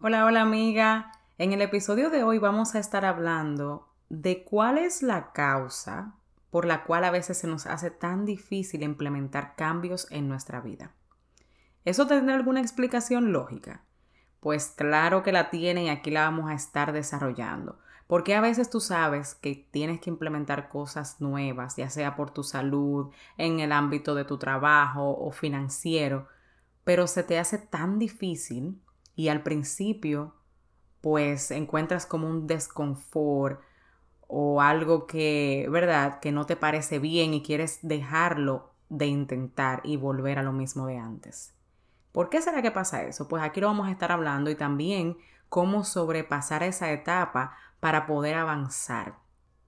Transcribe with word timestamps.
Hola, 0.00 0.26
hola 0.26 0.42
amiga. 0.42 1.10
En 1.38 1.52
el 1.52 1.60
episodio 1.60 2.08
de 2.08 2.22
hoy 2.22 2.38
vamos 2.38 2.76
a 2.76 2.78
estar 2.78 3.04
hablando 3.04 3.88
de 4.08 4.44
cuál 4.44 4.78
es 4.78 5.02
la 5.02 5.32
causa 5.32 6.14
por 6.50 6.66
la 6.66 6.84
cual 6.84 7.02
a 7.02 7.10
veces 7.10 7.38
se 7.38 7.48
nos 7.48 7.66
hace 7.66 7.90
tan 7.90 8.24
difícil 8.24 8.84
implementar 8.84 9.56
cambios 9.56 10.06
en 10.12 10.28
nuestra 10.28 10.60
vida. 10.60 10.92
¿Eso 11.84 12.06
tendrá 12.06 12.36
alguna 12.36 12.60
explicación 12.60 13.32
lógica? 13.32 13.82
Pues 14.38 14.68
claro 14.68 15.24
que 15.24 15.32
la 15.32 15.50
tiene 15.50 15.86
y 15.86 15.88
aquí 15.88 16.12
la 16.12 16.22
vamos 16.22 16.48
a 16.48 16.54
estar 16.54 16.92
desarrollando. 16.92 17.80
Porque 18.06 18.36
a 18.36 18.40
veces 18.40 18.70
tú 18.70 18.78
sabes 18.78 19.34
que 19.34 19.66
tienes 19.72 20.00
que 20.00 20.10
implementar 20.10 20.68
cosas 20.68 21.20
nuevas, 21.20 21.74
ya 21.74 21.90
sea 21.90 22.14
por 22.14 22.30
tu 22.30 22.44
salud, 22.44 23.10
en 23.36 23.58
el 23.58 23.72
ámbito 23.72 24.14
de 24.14 24.24
tu 24.24 24.38
trabajo 24.38 25.18
o 25.18 25.32
financiero, 25.32 26.28
pero 26.84 27.08
se 27.08 27.24
te 27.24 27.40
hace 27.40 27.58
tan 27.58 27.98
difícil 27.98 28.80
y 29.18 29.30
al 29.30 29.42
principio 29.42 30.32
pues 31.00 31.50
encuentras 31.50 32.06
como 32.06 32.28
un 32.28 32.46
desconfort 32.46 33.60
o 34.28 34.62
algo 34.62 35.08
que, 35.08 35.66
¿verdad?, 35.70 36.20
que 36.20 36.30
no 36.30 36.46
te 36.46 36.54
parece 36.54 37.00
bien 37.00 37.34
y 37.34 37.42
quieres 37.42 37.80
dejarlo 37.82 38.70
de 38.88 39.06
intentar 39.06 39.80
y 39.82 39.96
volver 39.96 40.38
a 40.38 40.44
lo 40.44 40.52
mismo 40.52 40.86
de 40.86 40.98
antes. 40.98 41.52
¿Por 42.12 42.30
qué 42.30 42.40
será 42.40 42.62
que 42.62 42.70
pasa 42.70 43.02
eso? 43.02 43.26
Pues 43.26 43.42
aquí 43.42 43.60
lo 43.60 43.66
vamos 43.66 43.88
a 43.88 43.90
estar 43.90 44.12
hablando 44.12 44.50
y 44.50 44.54
también 44.54 45.18
cómo 45.48 45.82
sobrepasar 45.82 46.62
esa 46.62 46.92
etapa 46.92 47.56
para 47.80 48.06
poder 48.06 48.36
avanzar. 48.36 49.16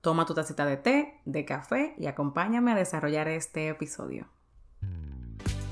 Toma 0.00 0.26
tu 0.26 0.34
tacita 0.34 0.64
de 0.64 0.76
té, 0.76 1.20
de 1.24 1.44
café 1.44 1.96
y 1.98 2.06
acompáñame 2.06 2.70
a 2.70 2.76
desarrollar 2.76 3.26
este 3.26 3.68
episodio. 3.68 4.28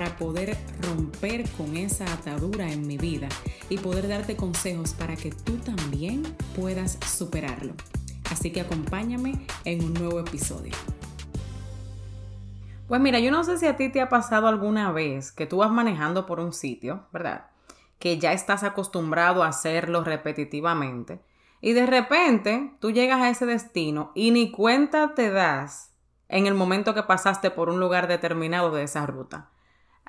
para 0.00 0.16
poder 0.16 0.56
romper 0.80 1.46
con 1.58 1.76
esa 1.76 2.10
atadura 2.10 2.72
en 2.72 2.86
mi 2.86 2.96
vida 2.96 3.28
y 3.68 3.76
poder 3.76 4.08
darte 4.08 4.34
consejos 4.34 4.94
para 4.94 5.14
que 5.14 5.30
tú 5.30 5.58
también 5.58 6.22
puedas 6.56 6.96
superarlo. 7.04 7.74
Así 8.30 8.50
que 8.50 8.62
acompáñame 8.62 9.44
en 9.66 9.84
un 9.84 9.92
nuevo 9.92 10.18
episodio. 10.18 10.72
Pues 12.88 12.98
mira, 12.98 13.18
yo 13.18 13.30
no 13.30 13.44
sé 13.44 13.58
si 13.58 13.66
a 13.66 13.76
ti 13.76 13.90
te 13.90 14.00
ha 14.00 14.08
pasado 14.08 14.46
alguna 14.46 14.90
vez 14.90 15.32
que 15.32 15.46
tú 15.46 15.58
vas 15.58 15.70
manejando 15.70 16.24
por 16.24 16.40
un 16.40 16.54
sitio, 16.54 17.04
¿verdad? 17.12 17.48
Que 17.98 18.18
ya 18.18 18.32
estás 18.32 18.62
acostumbrado 18.62 19.42
a 19.42 19.48
hacerlo 19.48 20.02
repetitivamente 20.02 21.20
y 21.60 21.74
de 21.74 21.84
repente 21.84 22.72
tú 22.80 22.90
llegas 22.90 23.20
a 23.20 23.28
ese 23.28 23.44
destino 23.44 24.12
y 24.14 24.30
ni 24.30 24.50
cuenta 24.50 25.14
te 25.14 25.30
das 25.30 25.92
en 26.30 26.46
el 26.46 26.54
momento 26.54 26.94
que 26.94 27.02
pasaste 27.02 27.50
por 27.50 27.68
un 27.68 27.80
lugar 27.80 28.08
determinado 28.08 28.70
de 28.70 28.84
esa 28.84 29.04
ruta. 29.04 29.50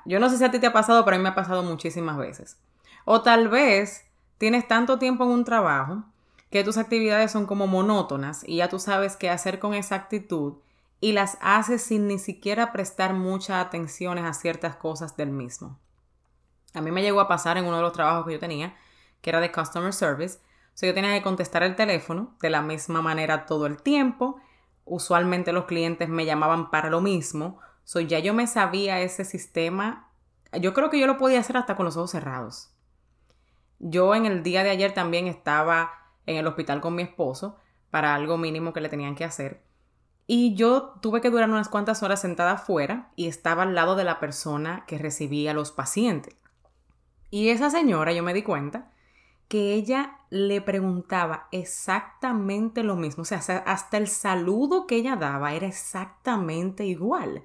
Yo 0.04 0.18
no 0.18 0.28
sé 0.28 0.38
si 0.38 0.44
a 0.44 0.50
ti 0.50 0.58
te 0.58 0.66
ha 0.66 0.72
pasado, 0.72 1.04
pero 1.04 1.16
a 1.16 1.18
mí 1.18 1.22
me 1.22 1.30
ha 1.30 1.34
pasado 1.34 1.62
muchísimas 1.62 2.16
veces. 2.16 2.58
O 3.04 3.22
tal 3.22 3.48
vez 3.48 4.04
tienes 4.38 4.66
tanto 4.66 4.98
tiempo 4.98 5.24
en 5.24 5.30
un 5.30 5.44
trabajo 5.44 6.04
que 6.50 6.64
tus 6.64 6.76
actividades 6.76 7.32
son 7.32 7.46
como 7.46 7.66
monótonas 7.66 8.44
y 8.46 8.56
ya 8.56 8.68
tú 8.68 8.78
sabes 8.78 9.16
qué 9.16 9.30
hacer 9.30 9.58
con 9.58 9.74
esa 9.74 9.94
actitud 9.94 10.54
y 11.00 11.12
las 11.12 11.38
haces 11.40 11.82
sin 11.82 12.06
ni 12.06 12.18
siquiera 12.18 12.72
prestar 12.72 13.14
mucha 13.14 13.60
atención 13.60 14.18
a 14.18 14.34
ciertas 14.34 14.76
cosas 14.76 15.16
del 15.16 15.30
mismo. 15.30 15.78
A 16.74 16.80
mí 16.80 16.90
me 16.90 17.02
llegó 17.02 17.20
a 17.20 17.28
pasar 17.28 17.56
en 17.58 17.64
uno 17.64 17.76
de 17.76 17.82
los 17.82 17.92
trabajos 17.92 18.26
que 18.26 18.34
yo 18.34 18.38
tenía, 18.38 18.76
que 19.20 19.30
era 19.30 19.40
de 19.40 19.50
customer 19.50 19.92
service. 19.92 20.38
O 20.38 20.74
sea, 20.74 20.88
yo 20.88 20.94
tenía 20.94 21.12
que 21.12 21.22
contestar 21.22 21.62
el 21.62 21.76
teléfono 21.76 22.34
de 22.40 22.50
la 22.50 22.62
misma 22.62 23.02
manera 23.02 23.46
todo 23.46 23.66
el 23.66 23.82
tiempo. 23.82 24.40
Usualmente 24.84 25.52
los 25.52 25.64
clientes 25.64 26.08
me 26.08 26.24
llamaban 26.24 26.70
para 26.70 26.88
lo 26.88 27.00
mismo 27.00 27.58
So, 27.84 28.00
ya 28.00 28.18
yo 28.18 28.34
me 28.34 28.46
sabía 28.46 29.00
ese 29.00 29.24
sistema. 29.24 30.10
Yo 30.60 30.74
creo 30.74 30.90
que 30.90 30.98
yo 30.98 31.06
lo 31.06 31.18
podía 31.18 31.40
hacer 31.40 31.56
hasta 31.56 31.76
con 31.76 31.84
los 31.84 31.96
ojos 31.96 32.12
cerrados. 32.12 32.70
Yo 33.78 34.14
en 34.14 34.26
el 34.26 34.42
día 34.42 34.62
de 34.62 34.70
ayer 34.70 34.92
también 34.94 35.26
estaba 35.26 35.92
en 36.26 36.36
el 36.36 36.46
hospital 36.46 36.80
con 36.80 36.94
mi 36.94 37.02
esposo 37.02 37.56
para 37.90 38.14
algo 38.14 38.38
mínimo 38.38 38.72
que 38.72 38.80
le 38.80 38.88
tenían 38.88 39.14
que 39.14 39.24
hacer. 39.24 39.62
Y 40.26 40.54
yo 40.54 40.94
tuve 41.02 41.20
que 41.20 41.30
durar 41.30 41.50
unas 41.50 41.68
cuantas 41.68 42.02
horas 42.02 42.20
sentada 42.20 42.52
afuera 42.52 43.10
y 43.16 43.26
estaba 43.26 43.64
al 43.64 43.74
lado 43.74 43.96
de 43.96 44.04
la 44.04 44.20
persona 44.20 44.84
que 44.86 44.98
recibía 44.98 45.50
a 45.50 45.54
los 45.54 45.72
pacientes. 45.72 46.36
Y 47.30 47.48
esa 47.48 47.70
señora, 47.70 48.12
yo 48.12 48.22
me 48.22 48.34
di 48.34 48.42
cuenta, 48.42 48.92
que 49.48 49.74
ella 49.74 50.18
le 50.30 50.62
preguntaba 50.62 51.48
exactamente 51.50 52.82
lo 52.82 52.96
mismo. 52.96 53.22
O 53.22 53.24
sea, 53.24 53.38
hasta 53.38 53.96
el 53.96 54.08
saludo 54.08 54.86
que 54.86 54.96
ella 54.96 55.16
daba 55.16 55.52
era 55.52 55.66
exactamente 55.66 56.86
igual. 56.86 57.44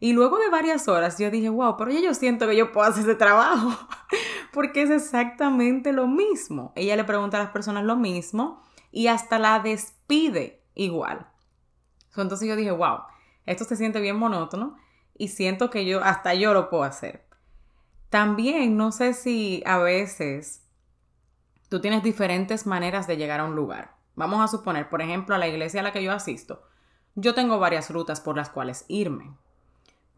Y 0.00 0.14
luego 0.14 0.38
de 0.38 0.48
varias 0.48 0.88
horas 0.88 1.18
yo 1.18 1.30
dije, 1.30 1.50
wow, 1.50 1.76
pero 1.76 1.90
yo 1.92 2.14
siento 2.14 2.48
que 2.48 2.56
yo 2.56 2.72
puedo 2.72 2.88
hacer 2.88 3.04
ese 3.04 3.14
trabajo, 3.14 3.70
porque 4.52 4.82
es 4.82 4.90
exactamente 4.90 5.92
lo 5.92 6.06
mismo. 6.06 6.72
Ella 6.74 6.96
le 6.96 7.04
pregunta 7.04 7.36
a 7.36 7.42
las 7.42 7.52
personas 7.52 7.84
lo 7.84 7.96
mismo 7.96 8.62
y 8.90 9.08
hasta 9.08 9.38
la 9.38 9.60
despide 9.60 10.64
igual. 10.74 11.28
Entonces 12.16 12.48
yo 12.48 12.56
dije, 12.56 12.70
wow, 12.70 13.00
esto 13.44 13.64
se 13.64 13.76
siente 13.76 14.00
bien 14.00 14.16
monótono 14.16 14.76
y 15.16 15.28
siento 15.28 15.68
que 15.68 15.84
yo, 15.84 16.02
hasta 16.02 16.34
yo 16.34 16.54
lo 16.54 16.70
puedo 16.70 16.84
hacer. 16.84 17.26
También 18.08 18.78
no 18.78 18.92
sé 18.92 19.12
si 19.12 19.62
a 19.66 19.78
veces 19.78 20.64
tú 21.68 21.80
tienes 21.80 22.02
diferentes 22.02 22.66
maneras 22.66 23.06
de 23.06 23.18
llegar 23.18 23.40
a 23.40 23.44
un 23.44 23.54
lugar. 23.54 23.94
Vamos 24.16 24.40
a 24.42 24.48
suponer, 24.48 24.88
por 24.88 25.02
ejemplo, 25.02 25.34
a 25.34 25.38
la 25.38 25.46
iglesia 25.46 25.80
a 25.80 25.82
la 25.84 25.92
que 25.92 26.02
yo 26.02 26.10
asisto. 26.10 26.62
Yo 27.14 27.34
tengo 27.34 27.58
varias 27.58 27.90
rutas 27.90 28.20
por 28.20 28.36
las 28.36 28.48
cuales 28.48 28.84
irme. 28.88 29.36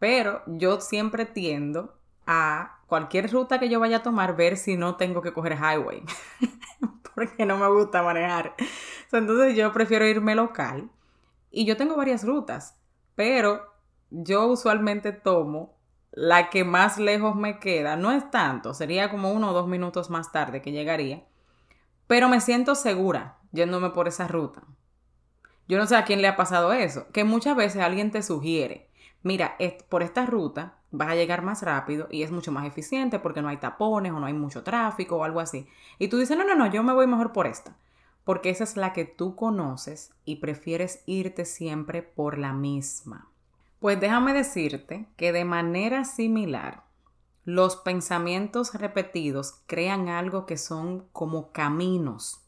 Pero 0.03 0.41
yo 0.47 0.81
siempre 0.81 1.25
tiendo 1.25 1.97
a 2.25 2.81
cualquier 2.87 3.31
ruta 3.31 3.57
que 3.57 3.69
yo 3.69 3.79
vaya 3.79 3.99
a 3.99 4.03
tomar 4.03 4.35
ver 4.35 4.57
si 4.57 4.75
no 4.75 4.97
tengo 4.97 5.21
que 5.21 5.31
coger 5.31 5.53
highway. 5.53 6.03
Porque 7.15 7.45
no 7.45 7.55
me 7.55 7.69
gusta 7.69 8.03
manejar. 8.03 8.53
Entonces 9.13 9.55
yo 9.55 9.71
prefiero 9.71 10.05
irme 10.05 10.35
local. 10.35 10.89
Y 11.51 11.63
yo 11.63 11.77
tengo 11.77 11.95
varias 11.95 12.25
rutas. 12.25 12.77
Pero 13.15 13.61
yo 14.09 14.45
usualmente 14.47 15.13
tomo 15.13 15.77
la 16.11 16.49
que 16.49 16.65
más 16.65 16.97
lejos 16.97 17.37
me 17.37 17.61
queda. 17.61 17.95
No 17.95 18.11
es 18.11 18.29
tanto. 18.29 18.73
Sería 18.73 19.09
como 19.09 19.31
uno 19.31 19.51
o 19.51 19.53
dos 19.53 19.69
minutos 19.69 20.09
más 20.09 20.33
tarde 20.33 20.61
que 20.61 20.73
llegaría. 20.73 21.23
Pero 22.07 22.27
me 22.27 22.41
siento 22.41 22.75
segura 22.75 23.37
yéndome 23.53 23.91
por 23.91 24.09
esa 24.09 24.27
ruta. 24.27 24.63
Yo 25.69 25.77
no 25.77 25.87
sé 25.87 25.95
a 25.95 26.03
quién 26.03 26.21
le 26.21 26.27
ha 26.27 26.35
pasado 26.35 26.73
eso. 26.73 27.07
Que 27.13 27.23
muchas 27.23 27.55
veces 27.55 27.81
alguien 27.81 28.11
te 28.11 28.21
sugiere 28.21 28.91
mira, 29.23 29.57
por 29.89 30.03
esta 30.03 30.25
ruta 30.25 30.77
vas 30.91 31.09
a 31.09 31.15
llegar 31.15 31.41
más 31.41 31.63
rápido 31.63 32.07
y 32.11 32.21
es 32.21 32.31
mucho 32.31 32.51
más 32.51 32.67
eficiente 32.67 33.17
porque 33.17 33.41
no 33.41 33.47
hay 33.47 33.57
tapones 33.57 34.11
o 34.11 34.19
no 34.19 34.27
hay 34.27 34.33
mucho 34.33 34.63
tráfico 34.63 35.17
o 35.17 35.23
algo 35.23 35.39
así. 35.39 35.67
Y 35.97 36.07
tú 36.07 36.17
dices, 36.17 36.37
no, 36.37 36.43
no, 36.43 36.55
no, 36.55 36.67
yo 36.67 36.83
me 36.83 36.93
voy 36.93 37.07
mejor 37.07 37.33
por 37.33 37.47
esta. 37.47 37.75
Porque 38.23 38.51
esa 38.51 38.63
es 38.63 38.77
la 38.77 38.93
que 38.93 39.03
tú 39.03 39.35
conoces 39.35 40.13
y 40.23 40.37
prefieres 40.37 41.03
irte 41.07 41.45
siempre 41.45 42.03
por 42.03 42.37
la 42.37 42.53
misma. 42.53 43.27
Pues 43.79 43.99
déjame 43.99 44.33
decirte 44.33 45.07
que 45.17 45.33
de 45.33 45.43
manera 45.43 46.05
similar, 46.05 46.83
los 47.43 47.75
pensamientos 47.75 48.73
repetidos 48.75 49.61
crean 49.65 50.07
algo 50.07 50.45
que 50.45 50.57
son 50.57 51.07
como 51.11 51.51
caminos, 51.51 52.45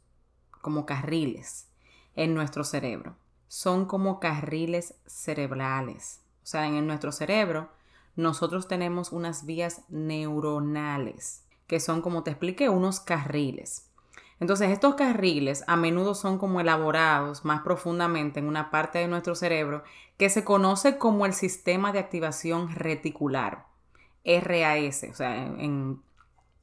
como 0.62 0.86
carriles 0.86 1.68
en 2.16 2.34
nuestro 2.34 2.64
cerebro. 2.64 3.18
Son 3.48 3.86
como 3.86 4.20
carriles 4.20 4.96
cerebrales 5.06 6.25
o 6.46 6.48
sea, 6.48 6.68
en 6.68 6.86
nuestro 6.86 7.12
cerebro, 7.12 7.70
nosotros 8.16 8.68
tenemos 8.68 9.12
unas 9.12 9.48
vías 9.48 9.82
neuronales, 9.90 11.44
que 11.66 11.80
son, 11.80 12.04
como 12.04 12.22
te 12.22 12.30
expliqué, 12.30 12.70
unos 12.70 13.00
carriles. 13.00 13.90
Entonces, 14.40 14.70
estos 14.70 14.94
carriles 14.94 15.64
a 15.66 15.76
menudo 15.76 16.14
son 16.14 16.38
como 16.38 16.62
elaborados 16.62 17.46
más 17.46 17.62
profundamente 17.62 18.40
en 18.40 18.48
una 18.48 18.70
parte 18.70 19.00
de 19.00 19.08
nuestro 19.08 19.34
cerebro 19.34 19.84
que 20.18 20.30
se 20.30 20.44
conoce 20.44 21.00
como 21.00 21.26
el 21.26 21.34
sistema 21.34 21.92
de 21.92 21.98
activación 21.98 22.76
reticular, 22.76 23.66
RAS, 24.24 25.04
o 25.10 25.16
sea, 25.16 25.36
en, 25.36 26.00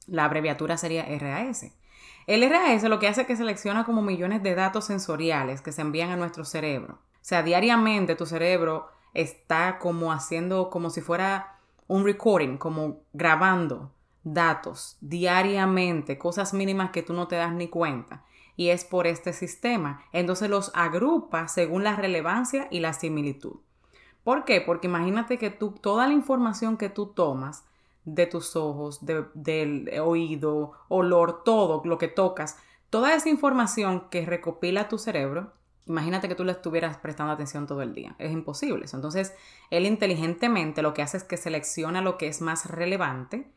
la 0.07 0.23
abreviatura 0.23 0.77
sería 0.77 1.05
RAS. 1.19 1.65
El 2.25 2.49
RAS 2.49 2.83
lo 2.83 2.99
que 2.99 3.09
hace 3.09 3.21
es 3.21 3.27
que 3.27 3.35
selecciona 3.35 3.83
como 3.83 4.01
millones 4.01 4.43
de 4.43 4.55
datos 4.55 4.85
sensoriales 4.85 5.59
que 5.61 5.73
se 5.73 5.81
envían 5.81 6.09
a 6.09 6.15
nuestro 6.15 6.45
cerebro. 6.45 6.99
O 7.15 7.25
sea, 7.25 7.43
diariamente 7.43 8.15
tu 8.15 8.25
cerebro 8.25 8.92
está 9.13 9.79
como 9.79 10.11
haciendo 10.11 10.69
como 10.69 10.89
si 10.89 11.01
fuera 11.01 11.59
un 11.87 12.03
recording, 12.03 12.57
como 12.57 13.01
grabando 13.13 13.91
datos 14.23 14.97
diariamente, 15.01 16.17
cosas 16.17 16.53
mínimas 16.53 16.91
que 16.91 17.03
tú 17.03 17.13
no 17.13 17.27
te 17.27 17.35
das 17.35 17.53
ni 17.53 17.67
cuenta. 17.67 18.23
y 18.55 18.69
es 18.69 18.85
por 18.85 19.07
este 19.07 19.33
sistema. 19.33 20.03
Entonces 20.11 20.47
los 20.49 20.71
agrupa 20.75 21.47
según 21.47 21.83
la 21.83 21.95
relevancia 21.95 22.67
y 22.69 22.81
la 22.81 22.93
similitud. 22.93 23.55
¿Por 24.23 24.45
qué? 24.45 24.61
Porque 24.61 24.87
imagínate 24.87 25.37
que 25.37 25.49
tú, 25.49 25.71
toda 25.71 26.07
la 26.07 26.13
información 26.13 26.77
que 26.77 26.89
tú 26.89 27.07
tomas 27.07 27.65
de 28.05 28.27
tus 28.27 28.55
ojos, 28.55 28.99
del 29.05 29.89
oído, 30.01 30.73
olor, 30.87 31.43
todo 31.43 31.81
lo 31.85 31.97
que 31.97 32.07
tocas, 32.07 32.57
toda 32.89 33.15
esa 33.15 33.29
información 33.29 34.07
que 34.09 34.25
recopila 34.25 34.87
tu 34.87 34.97
cerebro, 34.97 35.51
imagínate 35.87 36.27
que 36.27 36.35
tú 36.35 36.43
le 36.43 36.51
estuvieras 36.51 36.97
prestando 36.97 37.33
atención 37.33 37.67
todo 37.67 37.81
el 37.81 37.93
día. 37.93 38.15
Es 38.19 38.31
imposible. 38.31 38.85
Entonces, 38.91 39.33
él 39.69 39.85
inteligentemente 39.85 40.81
lo 40.81 40.93
que 40.93 41.01
hace 41.01 41.17
es 41.17 41.23
que 41.23 41.37
selecciona 41.37 42.01
lo 42.01 42.17
que 42.17 42.27
es 42.27 42.41
más 42.41 42.65
relevante 42.65 43.51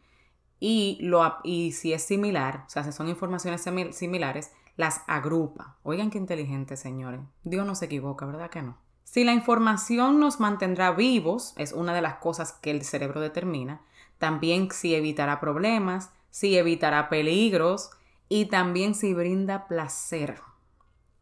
y, 0.60 0.98
lo, 1.00 1.36
y 1.44 1.72
si 1.72 1.92
es 1.92 2.02
similar, 2.02 2.64
o 2.66 2.70
sea, 2.70 2.84
si 2.84 2.92
son 2.92 3.08
informaciones 3.08 3.64
similares, 3.92 4.52
las 4.76 5.02
agrupa. 5.06 5.76
Oigan 5.82 6.10
qué 6.10 6.18
inteligente, 6.18 6.76
señores. 6.76 7.20
Dios 7.44 7.66
no 7.66 7.74
se 7.74 7.86
equivoca, 7.86 8.26
¿verdad 8.26 8.50
que 8.50 8.62
no? 8.62 8.78
Si 9.04 9.24
la 9.24 9.32
información 9.32 10.18
nos 10.18 10.40
mantendrá 10.40 10.90
vivos, 10.92 11.54
es 11.56 11.72
una 11.72 11.94
de 11.94 12.02
las 12.02 12.16
cosas 12.16 12.52
que 12.52 12.70
el 12.70 12.84
cerebro 12.84 13.20
determina, 13.20 13.80
también 14.18 14.70
si 14.70 14.94
evitará 14.94 15.40
problemas, 15.40 16.10
si 16.30 16.58
evitará 16.58 17.08
peligros 17.08 17.90
y 18.28 18.46
también 18.46 18.94
si 18.94 19.14
brinda 19.14 19.68
placer. 19.68 20.40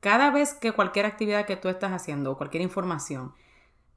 Cada 0.05 0.31
vez 0.31 0.53
que 0.53 0.73
cualquier 0.73 1.07
actividad 1.07 1.47
que 1.47 1.57
tú 1.57 1.71
estás 1.71 1.93
haciendo 1.93 2.31
o 2.31 2.37
cualquier 2.37 2.63
información 2.63 3.33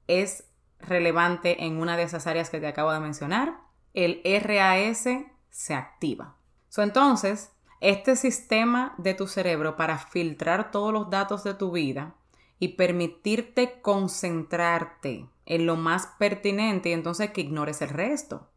es 0.08 0.46
relevante 0.80 1.66
en 1.66 1.82
una 1.82 1.98
de 1.98 2.04
esas 2.04 2.28
áreas 2.28 2.50
que 2.50 2.62
te 2.62 2.68
acabo 2.68 2.94
de 2.94 3.02
mencionar, 3.02 3.60
el 3.94 4.22
RAS 4.24 5.06
se 5.50 5.74
activa. 5.74 6.38
entonces, 6.78 7.52
este 7.82 8.16
sistema 8.16 8.96
de 8.98 9.16
tu 9.16 9.28
cerebro 9.28 9.76
para 9.76 9.98
filtrar 9.98 10.72
todos 10.72 10.94
los 10.94 11.10
datos 11.10 11.44
de 11.44 11.56
tu 11.56 11.74
vida 11.74 12.16
y 12.58 12.70
permitirte 12.78 13.82
concentrarte 13.82 15.28
en 15.46 15.66
lo 15.66 15.76
más 15.76 16.08
pertinente 16.18 16.88
y 16.88 16.94
entonces 16.94 17.32
que 17.32 17.42
ignores 17.42 17.82
el 17.82 17.90
resto. 17.90 18.50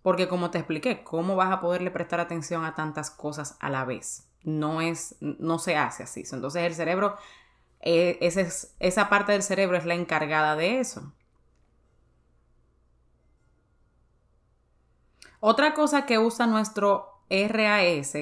Porque 0.00 0.26
como 0.26 0.50
te 0.50 0.56
expliqué, 0.56 1.04
¿cómo 1.04 1.36
vas 1.36 1.52
a 1.52 1.60
poderle 1.60 1.90
prestar 1.90 2.20
atención 2.20 2.64
a 2.64 2.74
tantas 2.74 3.10
cosas 3.10 3.58
a 3.60 3.68
la 3.68 3.84
vez? 3.84 4.27
No 4.44 4.80
es, 4.80 5.16
no 5.20 5.58
se 5.58 5.76
hace 5.76 6.04
así. 6.04 6.24
Entonces 6.30 6.62
el 6.62 6.74
cerebro, 6.74 7.16
eh, 7.80 8.18
esa 8.78 9.08
parte 9.08 9.32
del 9.32 9.42
cerebro 9.42 9.76
es 9.76 9.84
la 9.84 9.94
encargada 9.94 10.56
de 10.56 10.80
eso. 10.80 11.12
Otra 15.40 15.74
cosa 15.74 16.04
que 16.04 16.18
usa 16.18 16.46
nuestro 16.46 17.20
RAS 17.30 18.14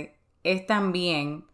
es 0.42 0.66
también 0.66 1.46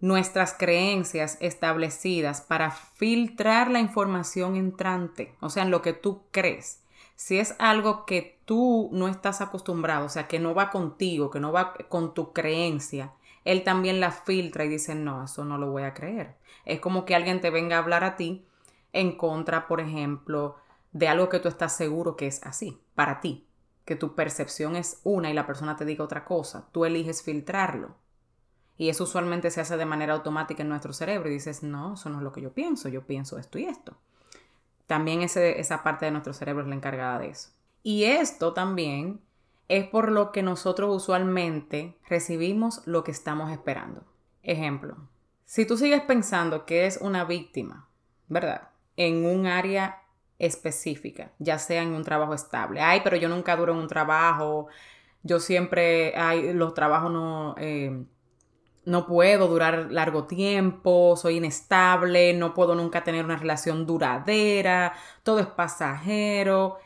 nuestras 0.00 0.52
creencias 0.52 1.38
establecidas 1.40 2.40
para 2.40 2.70
filtrar 2.70 3.70
la 3.70 3.80
información 3.80 4.56
entrante, 4.56 5.34
o 5.40 5.48
sea, 5.48 5.62
en 5.62 5.70
lo 5.70 5.80
que 5.82 5.92
tú 5.92 6.22
crees. 6.30 6.82
Si 7.14 7.38
es 7.38 7.54
algo 7.58 8.04
que 8.04 8.38
tú 8.44 8.90
no 8.92 9.08
estás 9.08 9.40
acostumbrado, 9.40 10.06
o 10.06 10.08
sea, 10.08 10.28
que 10.28 10.38
no 10.38 10.54
va 10.54 10.70
contigo, 10.70 11.30
que 11.30 11.40
no 11.40 11.50
va 11.50 11.74
con 11.88 12.12
tu 12.12 12.32
creencia, 12.32 13.12
él 13.46 13.64
también 13.64 14.00
la 14.00 14.10
filtra 14.10 14.64
y 14.64 14.68
dice, 14.68 14.94
no, 14.94 15.24
eso 15.24 15.44
no 15.44 15.56
lo 15.56 15.70
voy 15.70 15.84
a 15.84 15.94
creer. 15.94 16.36
Es 16.64 16.80
como 16.80 17.04
que 17.04 17.14
alguien 17.14 17.40
te 17.40 17.50
venga 17.50 17.76
a 17.76 17.80
hablar 17.80 18.04
a 18.04 18.16
ti 18.16 18.46
en 18.92 19.16
contra, 19.16 19.66
por 19.66 19.80
ejemplo, 19.80 20.56
de 20.92 21.08
algo 21.08 21.28
que 21.28 21.38
tú 21.38 21.48
estás 21.48 21.76
seguro 21.76 22.16
que 22.16 22.26
es 22.26 22.42
así, 22.44 22.80
para 22.94 23.20
ti 23.20 23.46
que 23.86 23.96
tu 23.96 24.14
percepción 24.14 24.76
es 24.76 25.00
una 25.04 25.30
y 25.30 25.32
la 25.32 25.46
persona 25.46 25.76
te 25.76 25.84
diga 25.84 26.04
otra 26.04 26.24
cosa, 26.24 26.68
tú 26.72 26.84
eliges 26.84 27.22
filtrarlo. 27.22 27.94
Y 28.76 28.90
eso 28.90 29.04
usualmente 29.04 29.50
se 29.50 29.60
hace 29.60 29.76
de 29.78 29.86
manera 29.86 30.12
automática 30.12 30.62
en 30.62 30.68
nuestro 30.68 30.92
cerebro 30.92 31.30
y 31.30 31.34
dices, 31.34 31.62
no, 31.62 31.94
eso 31.94 32.10
no 32.10 32.18
es 32.18 32.24
lo 32.24 32.32
que 32.32 32.42
yo 32.42 32.52
pienso, 32.52 32.88
yo 32.88 33.06
pienso 33.06 33.38
esto 33.38 33.58
y 33.58 33.64
esto. 33.64 33.96
También 34.86 35.22
esa 35.22 35.82
parte 35.82 36.04
de 36.04 36.10
nuestro 36.10 36.32
cerebro 36.32 36.62
es 36.62 36.68
la 36.68 36.74
encargada 36.74 37.20
de 37.20 37.28
eso. 37.28 37.50
Y 37.82 38.04
esto 38.04 38.52
también 38.52 39.20
es 39.68 39.86
por 39.86 40.12
lo 40.12 40.32
que 40.32 40.42
nosotros 40.42 40.94
usualmente 40.94 41.96
recibimos 42.08 42.82
lo 42.86 43.04
que 43.04 43.10
estamos 43.10 43.50
esperando. 43.50 44.04
Ejemplo, 44.42 44.96
si 45.44 45.66
tú 45.66 45.76
sigues 45.76 46.02
pensando 46.02 46.66
que 46.66 46.80
eres 46.80 46.98
una 47.00 47.24
víctima, 47.24 47.88
¿verdad? 48.28 48.68
En 48.96 49.26
un 49.26 49.46
área 49.46 50.02
específica, 50.38 51.32
ya 51.38 51.58
sea 51.58 51.82
en 51.82 51.94
un 51.94 52.04
trabajo 52.04 52.34
estable. 52.34 52.80
Ay, 52.80 53.00
pero 53.02 53.16
yo 53.16 53.28
nunca 53.28 53.56
duro 53.56 53.72
en 53.72 53.78
un 53.78 53.88
trabajo, 53.88 54.68
yo 55.22 55.40
siempre, 55.40 56.14
ay, 56.16 56.52
los 56.52 56.74
trabajos 56.74 57.10
no, 57.10 57.54
eh, 57.58 58.04
no 58.84 59.06
puedo 59.06 59.48
durar 59.48 59.90
largo 59.90 60.24
tiempo, 60.24 61.16
soy 61.16 61.38
inestable, 61.38 62.32
no 62.34 62.54
puedo 62.54 62.74
nunca 62.74 63.02
tener 63.02 63.24
una 63.24 63.36
relación 63.36 63.86
duradera, 63.86 64.92
todo 65.24 65.40
es 65.40 65.46
pasajero. 65.46 66.78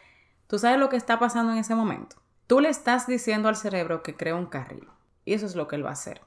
¿Tú 0.47 0.59
sabes 0.59 0.79
lo 0.79 0.89
que 0.89 0.97
está 0.97 1.19
pasando 1.19 1.53
en 1.53 1.59
ese 1.59 1.75
momento? 1.75 2.20
Tú 2.51 2.59
le 2.59 2.69
estás 2.69 3.07
diciendo 3.07 3.49
al 3.49 3.55
cerebro 3.55 4.03
que 4.03 4.17
crea 4.17 4.35
un 4.35 4.47
carril 4.47 4.89
y 5.25 5.35
eso 5.35 5.47
es 5.47 5.55
lo 5.55 5.69
que 5.69 5.77
él 5.77 5.85
va 5.85 5.91
a 5.91 5.93
hacer. 5.93 6.21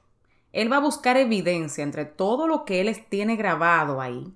Él 0.52 0.72
va 0.72 0.78
a 0.78 0.80
buscar 0.80 1.18
evidencia 1.18 1.84
entre 1.84 2.06
todo 2.06 2.46
lo 2.46 2.64
que 2.64 2.80
él 2.80 3.06
tiene 3.10 3.36
grabado 3.36 4.00
ahí 4.00 4.32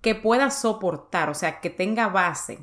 que 0.00 0.14
pueda 0.14 0.50
soportar, 0.50 1.28
o 1.28 1.34
sea, 1.34 1.60
que 1.60 1.68
tenga 1.68 2.08
base 2.08 2.60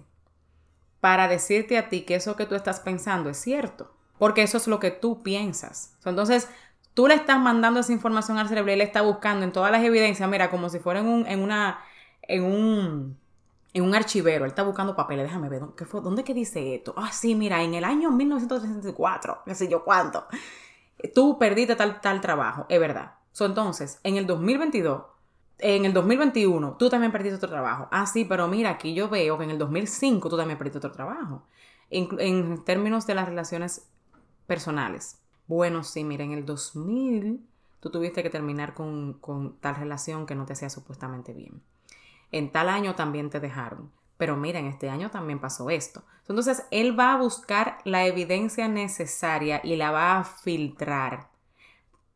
para 1.00 1.28
decirte 1.28 1.78
a 1.78 1.90
ti 1.90 2.06
que 2.06 2.16
eso 2.16 2.36
que 2.36 2.48
tú 2.48 2.56
estás 2.56 2.80
pensando 2.80 3.30
es 3.30 3.38
cierto, 3.38 3.94
porque 4.18 4.42
eso 4.42 4.58
es 4.58 4.66
lo 4.66 4.80
que 4.80 4.90
tú 4.90 5.22
piensas. 5.22 5.96
Entonces, 6.04 6.50
tú 6.96 7.06
le 7.06 7.14
estás 7.14 7.40
mandando 7.40 7.82
esa 7.82 7.94
información 7.94 8.40
al 8.40 8.50
cerebro 8.50 8.72
y 8.72 8.74
él 8.74 8.82
está 8.82 9.04
buscando 9.04 9.46
en 9.46 9.52
todas 9.52 9.72
las 9.72 9.84
evidencias, 9.84 10.28
mira, 10.28 10.50
como 10.50 10.70
si 10.70 10.80
fuera 10.80 11.02
en 11.02 11.06
un, 11.06 11.28
en 11.28 11.44
una, 11.44 11.82
en 12.24 12.44
un, 12.44 13.20
en 13.75 13.83
un 13.83 13.94
archivero, 13.94 14.45
él 14.45 14.51
está 14.51 14.63
buscando 14.63 14.95
papeles, 14.95 15.25
déjame 15.25 15.50
ver, 15.50 15.62
¿qué 15.75 15.83
fue? 15.83 16.00
¿dónde 16.00 16.24
que 16.24 16.33
dice 16.33 16.75
esto? 16.75 16.94
Ah, 16.95 17.12
sí, 17.12 17.36
mira, 17.36 17.62
en 17.62 17.74
el 17.74 17.83
año 17.83 18.10
1964, 18.10 19.39
qué 19.44 19.54
sé 19.54 19.68
yo 19.68 19.83
cuánto, 19.83 20.25
tú 21.13 21.38
perdiste 21.38 21.75
tal, 21.75 22.00
tal 22.00 22.22
trabajo, 22.22 22.66
es 22.69 22.80
verdad. 22.80 23.16
entonces, 23.38 24.00
en 24.04 24.16
el 24.16 24.25
2022, 24.25 25.04
en 25.60 25.83
el 25.83 25.92
2021 25.92 26.77
tú 26.80 26.89
también 26.89 27.12
perdiste 27.12 27.36
otro 27.36 27.50
trabajo. 27.50 27.89
Ah, 27.92 28.06
sí, 28.06 28.24
pero 28.24 28.48
mira, 28.48 28.69
aquí 28.69 28.94
yo 28.94 29.10
veo 29.10 29.38
que 29.38 29.44
en 29.44 29.51
el 29.51 29.57
2005 29.57 30.30
tú 30.30 30.38
también 30.38 30.57
perdiste 30.57 30.78
otro 30.78 30.94
trabajo. 30.94 31.44
En, 31.89 32.63
términos 32.63 33.06
de 33.06 33.16
las 33.16 33.28
relaciones 33.28 33.89
personales. 34.48 35.19
Bueno, 35.48 35.83
sí, 35.83 36.06
mira, 36.06 36.24
en 36.24 36.31
el 36.31 36.45
2000 36.45 37.45
tú 37.81 37.89
tuviste 37.89 38.24
que 38.24 38.30
terminar 38.30 38.74
con, 38.74 39.16
con 39.16 39.57
tal 39.57 39.75
relación 39.75 40.25
que 40.25 40.33
no 40.33 40.45
te 40.45 40.54
hacía 40.54 40.69
supuestamente 40.69 41.33
bien. 41.33 41.62
En 42.35 42.51
tal 42.51 42.68
año 42.68 42.95
también 42.95 43.30
te 43.30 43.39
dejaron. 43.39 43.94
Pero 44.18 44.35
mira, 44.35 44.59
en 44.59 44.65
este 44.65 44.89
año 44.89 45.09
también 45.09 45.39
pasó 45.39 45.69
esto. 45.69 46.04
Entonces, 46.27 46.65
él 46.69 46.99
va 46.99 47.13
a 47.13 47.18
buscar 47.18 47.77
la 47.85 48.06
evidencia 48.06 48.68
necesaria 48.68 49.61
y 49.63 49.77
la 49.77 49.92
va 49.92 50.19
a 50.19 50.25
filtrar 50.25 51.30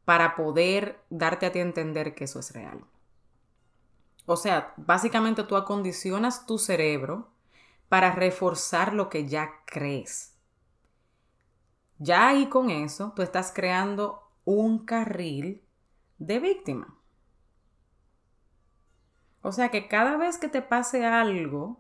para 0.03 0.35
poder 0.35 0.99
darte 1.09 1.45
a 1.45 1.53
ti 1.53 1.59
entender 1.59 2.15
que 2.15 2.25
eso 2.25 2.41
es 2.41 2.51
real. 2.51 2.83
O 4.25 4.35
sea, 4.35 4.73
básicamente 4.75 5.43
tú 5.43 5.55
acondicionas 5.55 6.45
tu 6.45 6.57
cerebro 6.57 7.31
para 7.87 8.11
reforzar 8.11 8.93
lo 8.93 9.07
que 9.07 9.25
ya 9.25 9.63
crees. 9.65 10.35
Ya 11.97 12.27
ahí 12.27 12.49
con 12.49 12.71
eso, 12.71 13.13
tú 13.15 13.21
estás 13.21 13.53
creando 13.53 14.21
un 14.43 14.85
carril 14.85 15.63
de 16.17 16.39
víctima. 16.39 16.98
O 19.41 19.51
sea 19.51 19.69
que 19.69 19.87
cada 19.87 20.17
vez 20.17 20.37
que 20.37 20.49
te 20.49 20.61
pase 20.61 21.05
algo 21.05 21.79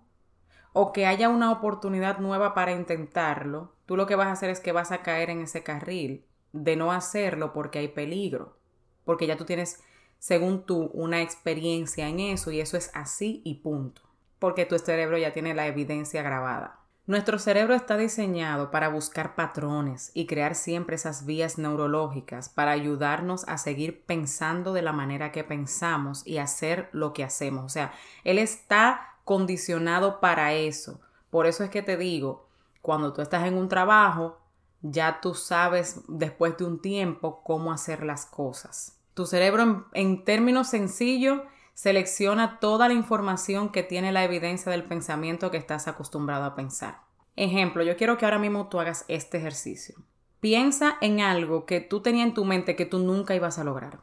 o 0.73 0.93
que 0.93 1.05
haya 1.05 1.29
una 1.29 1.51
oportunidad 1.51 2.19
nueva 2.19 2.53
para 2.53 2.71
intentarlo, 2.71 3.73
tú 3.85 3.97
lo 3.97 4.05
que 4.05 4.15
vas 4.15 4.27
a 4.27 4.33
hacer 4.33 4.49
es 4.49 4.59
que 4.59 4.71
vas 4.71 4.91
a 4.91 5.01
caer 5.01 5.29
en 5.29 5.41
ese 5.41 5.63
carril 5.63 6.25
de 6.53 6.75
no 6.75 6.91
hacerlo 6.91 7.53
porque 7.53 7.79
hay 7.79 7.89
peligro, 7.89 8.57
porque 9.03 9.27
ya 9.27 9.37
tú 9.37 9.45
tienes 9.45 9.83
según 10.19 10.65
tú, 10.65 10.91
una 10.93 11.21
experiencia 11.21 12.07
en 12.09 12.19
eso 12.19 12.51
y 12.51 12.59
eso 12.59 12.77
es 12.77 12.91
así 12.93 13.41
y 13.45 13.55
punto, 13.55 14.01
porque 14.37 14.65
tu 14.65 14.77
cerebro 14.77 15.17
ya 15.17 15.33
tiene 15.33 15.53
la 15.53 15.67
evidencia 15.67 16.21
grabada. 16.21 16.78
Nuestro 17.09 17.39
cerebro 17.39 17.73
está 17.73 17.97
diseñado 17.97 18.69
para 18.69 18.87
buscar 18.87 19.33
patrones 19.33 20.11
y 20.13 20.27
crear 20.27 20.53
siempre 20.53 20.95
esas 20.95 21.25
vías 21.25 21.57
neurológicas 21.57 22.49
para 22.49 22.69
ayudarnos 22.69 23.45
a 23.47 23.57
seguir 23.57 24.03
pensando 24.05 24.73
de 24.73 24.83
la 24.83 24.93
manera 24.93 25.31
que 25.31 25.43
pensamos 25.43 26.21
y 26.23 26.37
hacer 26.37 26.87
lo 26.91 27.11
que 27.13 27.23
hacemos. 27.23 27.65
O 27.65 27.69
sea, 27.69 27.93
él 28.23 28.37
está 28.37 29.15
condicionado 29.25 30.19
para 30.19 30.53
eso. 30.53 31.01
Por 31.31 31.47
eso 31.47 31.63
es 31.63 31.71
que 31.71 31.81
te 31.81 31.97
digo, 31.97 32.47
cuando 32.83 33.11
tú 33.11 33.23
estás 33.23 33.47
en 33.47 33.55
un 33.55 33.69
trabajo, 33.69 34.37
ya 34.83 35.19
tú 35.19 35.33
sabes 35.33 36.01
después 36.09 36.57
de 36.59 36.65
un 36.65 36.79
tiempo 36.79 37.41
cómo 37.43 37.71
hacer 37.71 38.03
las 38.03 38.27
cosas. 38.27 38.99
Tu 39.15 39.25
cerebro, 39.25 39.87
en, 39.93 40.23
términos 40.25 40.67
sencillos, 40.67 41.41
selecciona 41.79 42.59
toda 42.59 42.89
la 42.89 42.93
información 42.93 43.69
que 43.69 43.83
tiene 43.83 44.11
la 44.11 44.25
evidencia 44.25 44.69
del 44.69 44.83
pensamiento 44.83 45.49
que 45.49 45.55
estás 45.55 45.87
acostumbrado 45.87 46.43
a 46.43 46.53
pensar. 46.53 47.03
Ejemplo, 47.37 47.83
yo 47.83 47.95
quiero 47.95 48.17
que 48.17 48.25
ahora 48.25 48.37
mismo 48.37 48.67
tú 48.67 48.81
hagas 48.81 49.05
este 49.07 49.37
ejercicio. 49.37 49.95
Piensa 50.41 50.97
en 50.99 51.21
algo 51.21 51.65
que 51.65 51.79
tú 51.79 52.01
tenías 52.01 52.27
en 52.27 52.33
tu 52.33 52.43
mente 52.43 52.75
que 52.75 52.85
tú 52.85 52.99
nunca 52.99 53.33
ibas 53.33 53.59
a 53.59 53.63
lograr. 53.63 54.01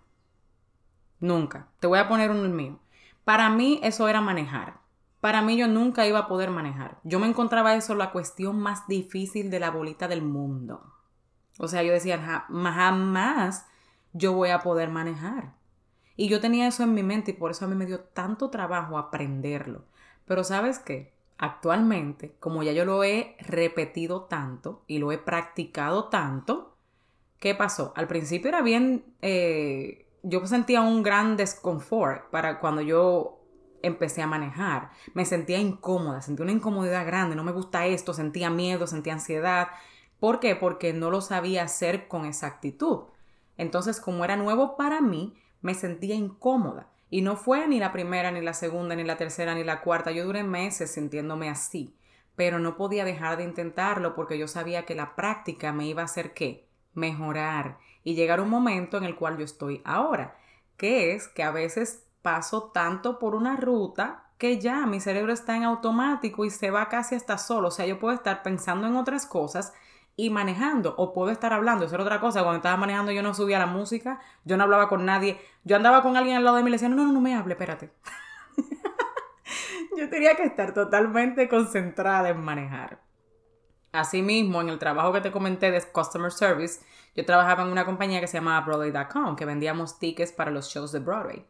Nunca. 1.21 1.68
Te 1.78 1.87
voy 1.87 1.99
a 1.99 2.09
poner 2.09 2.30
uno 2.30 2.49
mío. 2.49 2.80
Para 3.25 3.50
mí 3.50 3.78
eso 3.83 4.09
era 4.09 4.23
manejar. 4.23 4.80
Para 5.21 5.42
mí 5.42 5.59
yo 5.59 5.68
nunca 5.68 6.06
iba 6.06 6.21
a 6.21 6.28
poder 6.28 6.50
manejar. 6.50 6.99
Yo 7.04 7.18
me 7.18 7.26
encontraba 7.26 7.75
eso 7.75 7.95
la 7.95 8.11
cuestión 8.11 8.59
más 8.59 8.88
difícil 8.88 9.50
de 9.50 9.61
la 9.61 9.71
bolita 9.71 10.09
del 10.09 10.23
mundo. 10.23 10.95
O 11.59 11.68
sea, 11.68 11.83
yo 11.83 11.92
decía, 11.92 12.47
jamás 12.49 13.66
yo 14.14 14.33
voy 14.33 14.49
a 14.49 14.61
poder 14.61 14.88
manejar. 14.88 15.55
Y 16.16 16.28
yo 16.28 16.40
tenía 16.40 16.66
eso 16.66 16.82
en 16.82 16.94
mi 16.94 17.02
mente 17.02 17.32
y 17.32 17.35
por 17.35 17.50
eso 17.50 17.64
a 17.64 17.68
mí 17.68 17.75
me 17.75 17.87
dio 17.87 18.00
tanto 18.00 18.50
trabajo 18.50 18.99
aprenderlo. 18.99 19.85
Pero 20.25 20.44
sabes 20.44 20.78
qué? 20.78 21.12
Actualmente, 21.38 22.35
como 22.40 22.62
ya 22.62 22.73
yo 22.73 22.85
lo 22.85 23.04
he 23.04 23.37
repetido 23.40 24.23
tanto 24.23 24.82
y 24.87 24.99
lo 24.99 25.12
he 25.12 25.18
practicado 25.18 26.08
tanto, 26.08 26.76
¿qué 27.38 27.54
pasó? 27.54 27.92
Al 27.94 28.08
principio 28.08 28.49
era 28.49 28.62
bien, 28.62 29.04
eh, 29.20 30.06
yo 30.23 30.44
sentía 30.46 30.80
un 30.80 31.02
gran 31.02 31.37
desconfort 31.37 32.30
para 32.30 32.58
cuando 32.58 32.80
yo 32.80 33.37
empecé 33.82 34.23
a 34.23 34.26
manejar. 34.26 34.90
Me 35.14 35.25
sentía 35.25 35.58
incómoda, 35.58 36.23
sentía 36.23 36.44
una 36.44 36.52
incomodidad 36.52 37.06
grande, 37.06 37.37
no 37.37 37.44
me 37.44 37.52
gusta 37.52 37.87
esto, 37.87 38.14
sentía 38.14 38.50
miedo, 38.50 38.87
sentía 38.87 39.12
ansiedad. 39.12 39.68
¿Por 40.18 40.40
qué? 40.40 40.56
Porque 40.56 40.92
no 40.92 41.11
lo 41.11 41.20
sabía 41.20 41.64
hacer 41.64 42.08
con 42.08 42.25
exactitud. 42.25 43.04
Entonces, 43.58 44.00
como 44.00 44.25
era 44.25 44.37
nuevo 44.37 44.76
para 44.76 45.00
mí, 45.00 45.35
me 45.66 45.75
sentía 45.75 46.14
incómoda. 46.14 46.87
Y 47.11 47.23
no 47.23 47.35
fue 47.35 47.66
ni 47.66 47.80
la 47.80 47.90
primera, 47.90 48.30
ni 48.30 48.40
la 48.40 48.54
segunda, 48.54 48.94
ni 48.94 49.02
la 49.02 49.16
tercera, 49.16 49.52
ni 49.52 49.64
la 49.64 49.80
cuarta. 49.80 50.12
Yo 50.12 50.25
duré 50.25 50.44
meses 50.44 50.92
sintiéndome 50.92 51.50
así. 51.50 51.96
Pero 52.37 52.61
no 52.61 52.76
podía 52.76 53.04
dejar 53.04 53.37
de 53.37 53.42
intentarlo 53.42 54.14
porque 54.14 54.38
yo 54.38 54.46
sabía 54.46 54.85
que 54.85 54.94
la 54.94 55.16
práctica 55.16 55.73
me 55.73 55.87
iba 55.87 56.02
a 56.02 56.04
hacer 56.04 56.35
qué? 56.35 56.68
Mejorar 56.94 57.78
y 58.04 58.14
llegar 58.14 58.38
a 58.38 58.42
un 58.42 58.50
momento 58.50 58.96
en 58.96 59.02
el 59.02 59.16
cual 59.16 59.38
yo 59.38 59.44
estoy 59.44 59.82
ahora. 59.85 60.37
Que 60.76 61.14
es 61.14 61.26
que 61.26 61.42
a 61.42 61.50
veces 61.50 62.04
paso 62.23 62.70
tanto 62.73 63.18
por 63.18 63.35
una 63.35 63.56
ruta 63.56 64.30
que 64.38 64.61
ya 64.61 64.87
mi 64.87 65.00
cerebro 65.00 65.32
está 65.32 65.56
en 65.56 65.64
automático 65.64 66.44
y 66.44 66.50
se 66.50 66.70
va 66.70 66.88
casi 66.88 67.16
hasta 67.16 67.38
solo. 67.38 67.68
O 67.68 67.73
sea, 67.73 67.87
yo 67.87 67.99
puedo 67.99 68.14
estar 68.14 68.44
pensando 68.44 68.87
en 68.87 68.94
otras 68.94 69.26
cosas 69.26 69.73
y 70.16 70.30
manejando 70.30 70.94
o 70.96 71.12
puedo 71.12 71.30
estar 71.30 71.52
hablando, 71.52 71.85
eso 71.85 71.94
era 71.94 72.04
otra 72.04 72.20
cosa, 72.20 72.42
cuando 72.42 72.56
estaba 72.56 72.76
manejando 72.78 73.12
yo 73.12 73.23
no 73.23 73.35
subía 73.35 73.58
la 73.58 73.66
música, 73.66 74.20
yo 74.44 74.56
no 74.56 74.64
hablaba 74.64 74.88
con 74.88 75.04
nadie, 75.04 75.38
yo 75.64 75.76
andaba 75.76 76.02
con 76.02 76.16
alguien 76.16 76.37
al 76.37 76.44
lado 76.44 76.56
de 76.56 76.62
mí 76.62 76.68
y 76.68 76.70
le 76.70 76.76
decía, 76.76 76.88
no, 76.88 76.96
no, 76.96 77.12
no, 77.12 77.20
me 77.20 77.35
hable, 77.35 77.52
espérate. 77.52 77.90
yo 79.96 80.08
tenía 80.08 80.35
que 80.35 80.44
estar 80.44 80.73
totalmente 80.73 81.49
concentrada 81.49 82.30
en 82.30 82.40
manejar. 82.40 83.00
Asimismo, 83.92 84.61
en 84.61 84.70
el 84.70 84.78
trabajo 84.78 85.12
que 85.12 85.20
te 85.20 85.30
comenté 85.30 85.70
de 85.70 85.82
Customer 85.82 86.32
Service, 86.32 86.80
yo 87.14 87.25
trabajaba 87.25 87.62
en 87.62 87.70
una 87.70 87.85
compañía 87.85 88.20
que 88.20 88.26
se 88.26 88.38
llamaba 88.38 88.64
Broadway.com, 88.66 89.37
que 89.37 89.44
vendíamos 89.44 89.99
tickets 89.99 90.32
para 90.32 90.50
los 90.50 90.68
shows 90.68 90.92
de 90.92 90.99
Broadway. 90.99 91.46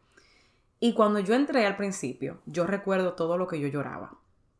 Y 0.79 0.93
cuando 0.93 1.19
yo 1.19 1.33
entré 1.33 1.65
al 1.65 1.75
principio, 1.75 2.39
yo 2.45 2.67
recuerdo 2.67 3.13
todo 3.13 3.37
lo 3.37 3.47
que 3.47 3.59
yo 3.59 3.67
lloraba. 3.67 4.13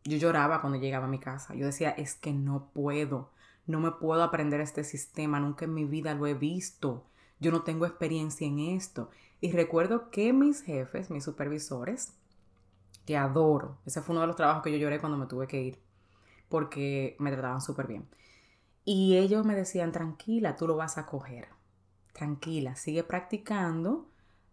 Yo 0.03 0.17
lloraba 0.17 0.61
cuando 0.61 0.79
llegaba 0.79 1.05
a 1.05 1.09
mi 1.09 1.19
casa. 1.19 1.53
Yo 1.53 1.65
decía, 1.65 1.91
es 1.91 2.15
que 2.15 2.33
no 2.33 2.69
puedo 2.73 3.29
no 3.67 3.79
me 3.79 3.91
puedo 3.91 4.23
aprender 4.23 4.61
este 4.61 4.83
sistema, 4.83 5.39
nunca 5.39 5.65
en 5.65 5.73
mi 5.73 5.85
vida 5.85 6.15
lo 6.15 6.25
he 6.25 6.33
visto, 6.33 7.05
yo 7.39 7.51
no 7.51 7.63
tengo 7.63 7.85
experiencia 7.85 8.47
en 8.47 8.59
esto. 8.59 9.09
Y 9.39 9.51
recuerdo 9.51 10.09
que 10.09 10.33
mis 10.33 10.63
jefes, 10.63 11.11
mis 11.11 11.23
supervisores, 11.23 12.13
que 13.05 13.17
adoro, 13.17 13.77
ese 13.85 14.01
fue 14.01 14.13
uno 14.13 14.21
de 14.21 14.27
los 14.27 14.35
trabajos 14.35 14.63
que 14.63 14.71
yo 14.71 14.77
lloré 14.77 14.99
cuando 14.99 15.17
me 15.17 15.27
tuve 15.27 15.47
que 15.47 15.61
ir, 15.61 15.79
porque 16.49 17.15
me 17.19 17.31
trataban 17.31 17.61
súper 17.61 17.87
bien. 17.87 18.07
Y 18.83 19.17
ellos 19.17 19.45
me 19.45 19.55
decían, 19.55 19.91
tranquila, 19.91 20.55
tú 20.55 20.65
lo 20.65 20.77
vas 20.77 20.97
a 20.97 21.05
coger. 21.05 21.49
Tranquila, 22.13 22.75
sigue 22.75 23.03
practicando, 23.03 24.07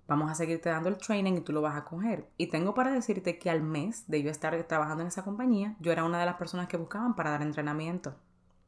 vamos 0.07 0.31
a 0.31 0.35
seguirte 0.35 0.69
dando 0.69 0.89
el 0.89 0.99
training 0.99 1.35
y 1.35 1.41
tú 1.41 1.53
lo 1.53 1.63
vas 1.63 1.77
a 1.77 1.85
coger. 1.85 2.29
Y 2.37 2.49
tengo 2.49 2.75
para 2.75 2.91
decirte 2.91 3.39
que 3.39 3.49
al 3.49 3.63
mes 3.63 4.09
de 4.09 4.23
yo 4.23 4.31
estar 4.31 4.61
trabajando 4.65 5.03
en 5.03 5.09
esa 5.09 5.25
compañía, 5.25 5.77
yo 5.81 5.93
era 5.93 6.05
una 6.05 6.19
de 6.19 6.27
las 6.27 6.37
personas 6.37 6.69
que 6.69 6.77
buscaban 6.77 7.15
para 7.15 7.31
dar 7.31 7.43
entrenamiento. 7.43 8.17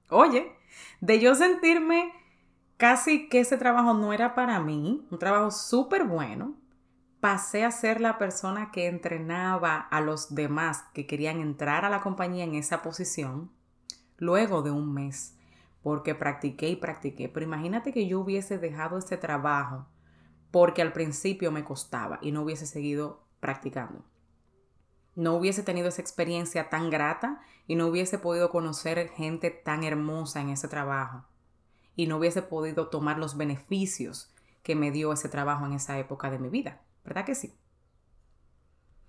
Oye, 0.08 0.52
de 1.00 1.20
yo 1.20 1.34
sentirme 1.34 2.12
casi 2.76 3.28
que 3.28 3.40
ese 3.40 3.58
trabajo 3.58 3.94
no 3.94 4.12
era 4.12 4.34
para 4.34 4.60
mí, 4.60 5.06
un 5.10 5.18
trabajo 5.18 5.50
súper 5.50 6.04
bueno, 6.04 6.54
pasé 7.20 7.64
a 7.64 7.70
ser 7.70 8.00
la 8.00 8.18
persona 8.18 8.70
que 8.70 8.86
entrenaba 8.86 9.76
a 9.78 10.00
los 10.00 10.34
demás 10.34 10.84
que 10.94 11.06
querían 11.06 11.40
entrar 11.40 11.84
a 11.84 11.90
la 11.90 12.00
compañía 12.00 12.44
en 12.44 12.54
esa 12.54 12.82
posición 12.82 13.50
luego 14.16 14.62
de 14.62 14.70
un 14.70 14.92
mes, 14.94 15.36
porque 15.82 16.14
practiqué 16.14 16.68
y 16.68 16.76
practiqué. 16.76 17.28
Pero 17.28 17.44
imagínate 17.44 17.92
que 17.92 18.06
yo 18.06 18.20
hubiese 18.20 18.58
dejado 18.58 18.98
ese 18.98 19.16
trabajo 19.16 19.86
porque 20.50 20.82
al 20.82 20.92
principio 20.92 21.50
me 21.50 21.64
costaba 21.64 22.18
y 22.22 22.32
no 22.32 22.42
hubiese 22.42 22.66
seguido 22.66 23.26
practicando 23.40 24.04
no 25.16 25.34
hubiese 25.34 25.62
tenido 25.62 25.88
esa 25.88 26.02
experiencia 26.02 26.68
tan 26.68 26.90
grata 26.90 27.40
y 27.66 27.74
no 27.74 27.88
hubiese 27.88 28.18
podido 28.18 28.50
conocer 28.50 29.08
gente 29.08 29.50
tan 29.50 29.82
hermosa 29.82 30.40
en 30.40 30.50
ese 30.50 30.68
trabajo 30.68 31.24
y 31.96 32.06
no 32.06 32.18
hubiese 32.18 32.42
podido 32.42 32.88
tomar 32.88 33.18
los 33.18 33.36
beneficios 33.36 34.30
que 34.62 34.76
me 34.76 34.90
dio 34.90 35.12
ese 35.12 35.28
trabajo 35.28 35.64
en 35.66 35.72
esa 35.72 35.98
época 35.98 36.30
de 36.30 36.38
mi 36.38 36.50
vida. 36.50 36.82
¿Verdad 37.04 37.24
que 37.24 37.34
sí? 37.34 37.56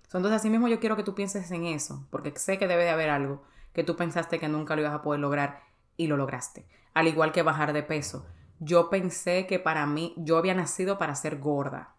Entonces, 0.04 0.32
así 0.32 0.48
mismo 0.48 0.68
yo 0.68 0.80
quiero 0.80 0.96
que 0.96 1.02
tú 1.02 1.14
pienses 1.14 1.50
en 1.50 1.66
eso, 1.66 2.06
porque 2.10 2.32
sé 2.36 2.58
que 2.58 2.66
debe 2.66 2.84
de 2.84 2.90
haber 2.90 3.10
algo 3.10 3.42
que 3.74 3.84
tú 3.84 3.94
pensaste 3.94 4.40
que 4.40 4.48
nunca 4.48 4.74
lo 4.74 4.80
ibas 4.80 4.94
a 4.94 5.02
poder 5.02 5.20
lograr 5.20 5.62
y 5.98 6.06
lo 6.06 6.16
lograste. 6.16 6.66
Al 6.94 7.08
igual 7.08 7.32
que 7.32 7.42
bajar 7.42 7.74
de 7.74 7.82
peso. 7.82 8.26
Yo 8.58 8.88
pensé 8.88 9.46
que 9.46 9.58
para 9.58 9.84
mí, 9.84 10.14
yo 10.16 10.38
había 10.38 10.54
nacido 10.54 10.98
para 10.98 11.14
ser 11.14 11.38
gorda. 11.38 11.94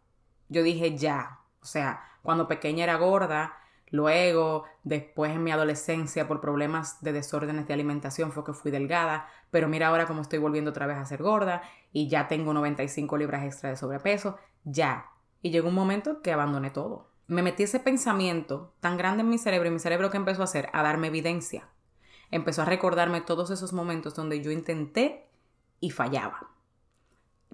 Yo 0.50 0.64
dije 0.64 0.98
ya. 0.98 1.40
O 1.62 1.66
sea, 1.66 2.04
cuando 2.24 2.48
pequeña 2.48 2.84
era 2.84 2.96
gorda, 2.96 3.54
Luego, 3.92 4.66
después 4.84 5.32
en 5.32 5.44
mi 5.44 5.52
adolescencia, 5.52 6.28
por 6.28 6.42
problemas 6.42 7.02
de 7.02 7.12
desórdenes 7.12 7.68
de 7.68 7.74
alimentación, 7.74 8.32
fue 8.32 8.44
que 8.44 8.54
fui 8.54 8.72
delgada, 8.72 9.28
pero 9.52 9.68
mira 9.68 9.88
ahora 9.88 10.06
cómo 10.06 10.22
estoy 10.22 10.40
volviendo 10.40 10.72
otra 10.72 10.86
vez 10.86 10.98
a 10.98 11.06
ser 11.06 11.24
gorda 11.24 11.64
y 11.92 12.08
ya 12.08 12.28
tengo 12.28 12.54
95 12.54 13.18
libras 13.18 13.44
extra 13.44 13.70
de 13.70 13.78
sobrepeso, 13.78 14.38
ya. 14.64 15.08
Y 15.42 15.52
llegó 15.52 15.70
un 15.70 15.76
momento 15.76 16.22
que 16.22 16.32
abandoné 16.32 16.70
todo. 16.70 17.10
Me 17.28 17.42
metí 17.42 17.64
ese 17.64 17.80
pensamiento 17.80 18.74
tan 18.80 18.98
grande 18.98 19.22
en 19.22 19.30
mi 19.30 19.38
cerebro 19.38 19.70
y 19.70 19.72
mi 19.72 19.80
cerebro 19.80 20.10
que 20.10 20.18
empezó 20.18 20.42
a 20.42 20.46
hacer, 20.46 20.70
a 20.74 20.84
darme 20.84 21.08
evidencia. 21.08 21.70
Empezó 22.32 22.62
a 22.62 22.66
recordarme 22.66 23.22
todos 23.22 23.50
esos 23.50 23.74
momentos 23.74 24.16
donde 24.16 24.42
yo 24.42 24.52
intenté 24.52 25.30
y 25.80 25.92
fallaba. 25.92 26.50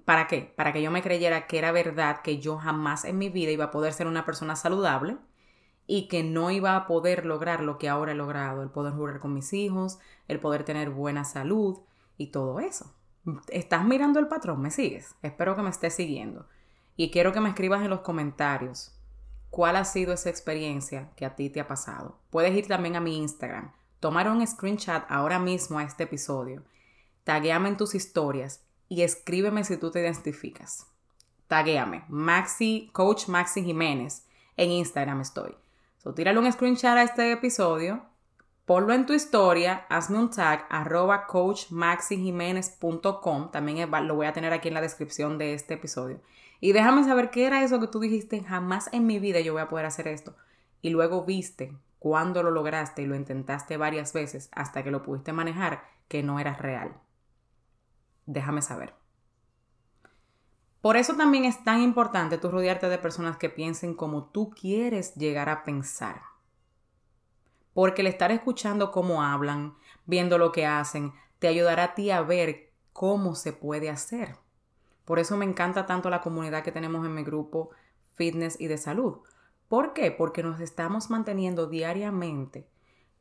¿Para 0.04 0.28
qué? 0.28 0.54
Para 0.56 0.74
que 0.74 0.82
yo 0.82 0.92
me 0.92 1.02
creyera 1.02 1.48
que 1.48 1.58
era 1.58 1.72
verdad 1.72 2.22
que 2.22 2.40
yo 2.40 2.58
jamás 2.58 3.06
en 3.06 3.18
mi 3.18 3.30
vida 3.30 3.52
iba 3.52 3.66
a 3.66 3.72
poder 3.72 3.94
ser 3.94 4.08
una 4.08 4.26
persona 4.26 4.56
saludable, 4.56 5.18
y 5.88 6.08
que 6.08 6.24
no 6.24 6.52
iba 6.52 6.76
a 6.76 6.88
poder 6.88 7.26
lograr 7.26 7.62
lo 7.62 7.78
que 7.78 7.90
ahora 7.90 8.14
he 8.14 8.16
logrado, 8.16 8.64
el 8.64 8.70
poder 8.70 8.94
jugar 8.94 9.20
con 9.20 9.34
mis 9.34 9.54
hijos, 9.54 10.00
el 10.28 10.40
poder 10.40 10.64
tener 10.64 10.90
buena 10.90 11.24
salud 11.24 11.80
y 12.18 12.28
todo 12.28 12.60
eso. 12.60 12.94
¿Estás 13.50 13.86
mirando 13.86 14.20
el 14.20 14.28
patrón? 14.28 14.62
¿Me 14.62 14.72
sigues? 14.72 15.16
Espero 15.22 15.56
que 15.56 15.62
me 15.62 15.70
estés 15.70 15.96
siguiendo. 15.96 16.48
Y 16.96 17.12
quiero 17.12 17.34
que 17.34 17.42
me 17.42 17.50
escribas 17.50 17.84
en 17.84 17.90
los 17.90 18.02
comentarios 18.02 18.96
cuál 19.50 19.78
ha 19.78 19.86
sido 19.86 20.14
esa 20.14 20.30
experiencia 20.30 21.12
que 21.16 21.26
a 21.26 21.36
ti 21.36 21.50
te 21.50 21.60
ha 21.62 21.68
pasado. 21.68 22.20
Puedes 22.30 22.56
ir 22.56 22.68
también 22.68 22.96
a 22.96 23.02
mi 23.02 23.18
Instagram, 23.18 23.72
tomar 24.00 24.30
un 24.30 24.46
screenshot 24.46 25.04
ahora 25.08 25.40
mismo 25.40 25.80
a 25.80 25.84
este 25.84 26.04
episodio, 26.04 26.64
taguéame 27.24 27.70
en 27.70 27.78
tus 27.78 27.96
historias 27.96 28.66
y 28.90 29.04
escríbeme 29.04 29.64
si 29.64 29.78
tú 29.78 29.92
te 29.92 30.02
identificas. 30.02 30.88
Taguéame, 31.48 32.04
Maxi, 32.10 32.90
Coach 32.92 33.28
Maxi 33.28 33.64
Jiménez, 33.64 34.26
en 34.58 34.72
Instagram 34.72 35.22
estoy. 35.22 35.56
So, 36.06 36.14
tírale 36.14 36.38
un 36.38 36.52
screenshot 36.52 36.92
a 36.92 37.02
este 37.02 37.32
episodio, 37.32 38.06
ponlo 38.66 38.94
en 38.94 39.08
tu 39.08 39.14
historia, 39.14 39.88
hazme 39.90 40.20
un 40.20 40.30
tag, 40.30 40.68
arroba 40.70 41.26
coachmaxijiménez.com, 41.26 43.50
también 43.50 43.90
lo 43.90 44.14
voy 44.14 44.28
a 44.28 44.34
tener 44.34 44.54
aquí 44.54 44.68
en 44.68 44.76
la 44.76 44.82
descripción 44.82 45.40
de 45.40 45.56
este 45.56 45.74
episodio. 45.74 46.22
Y 46.62 46.74
déjame 46.74 47.04
saber 47.06 47.32
qué 47.32 47.48
era 47.48 47.64
eso 47.64 47.80
que 47.80 47.88
tú 47.88 48.00
dijiste, 48.00 48.44
jamás 48.44 48.88
en 48.94 49.08
mi 49.08 49.18
vida 49.18 49.40
yo 49.40 49.54
voy 49.54 49.64
a 49.64 49.68
poder 49.68 49.88
hacer 49.88 50.08
esto. 50.08 50.36
Y 50.84 50.92
luego 50.92 51.26
viste 51.26 51.74
cuando 51.98 52.44
lo 52.44 52.52
lograste 52.52 53.02
y 53.02 53.08
lo 53.08 53.16
intentaste 53.16 53.76
varias 53.76 54.14
veces 54.14 54.50
hasta 54.52 54.84
que 54.84 54.92
lo 54.92 55.02
pudiste 55.02 55.34
manejar, 55.34 55.86
que 56.08 56.22
no 56.22 56.40
era 56.40 56.54
real. 56.54 56.94
Déjame 58.28 58.62
saber. 58.62 58.94
Por 60.86 60.98
eso 60.98 61.16
también 61.16 61.46
es 61.46 61.64
tan 61.64 61.82
importante 61.82 62.38
tú 62.38 62.52
rodearte 62.52 62.88
de 62.90 63.00
personas 63.00 63.38
que 63.38 63.50
piensen 63.50 63.96
como 63.96 64.26
tú 64.26 64.52
quieres 64.52 65.16
llegar 65.16 65.50
a 65.50 65.64
pensar. 65.64 66.22
Porque 67.74 68.04
el 68.04 68.08
estar 68.08 68.32
escuchando 68.32 68.92
cómo 68.92 69.24
hablan, 69.24 69.74
viendo 70.06 70.38
lo 70.38 70.52
que 70.52 70.68
hacen, 70.68 71.12
te 71.40 71.48
ayudará 71.48 71.86
a 71.86 71.96
ti 71.96 72.12
a 72.12 72.22
ver 72.22 72.70
cómo 72.94 73.34
se 73.34 73.52
puede 73.52 73.90
hacer. 73.90 74.36
Por 75.06 75.18
eso 75.18 75.36
me 75.38 75.46
encanta 75.46 75.88
tanto 75.88 76.12
la 76.12 76.22
comunidad 76.22 76.64
que 76.64 76.72
tenemos 76.72 77.04
en 77.04 77.16
mi 77.16 77.24
grupo 77.24 77.72
Fitness 78.14 78.62
y 78.62 78.68
de 78.68 78.78
Salud. 78.78 79.22
¿Por 79.68 79.94
qué? 79.94 80.12
Porque 80.12 80.44
nos 80.44 80.60
estamos 80.60 81.10
manteniendo 81.10 81.66
diariamente 81.66 82.68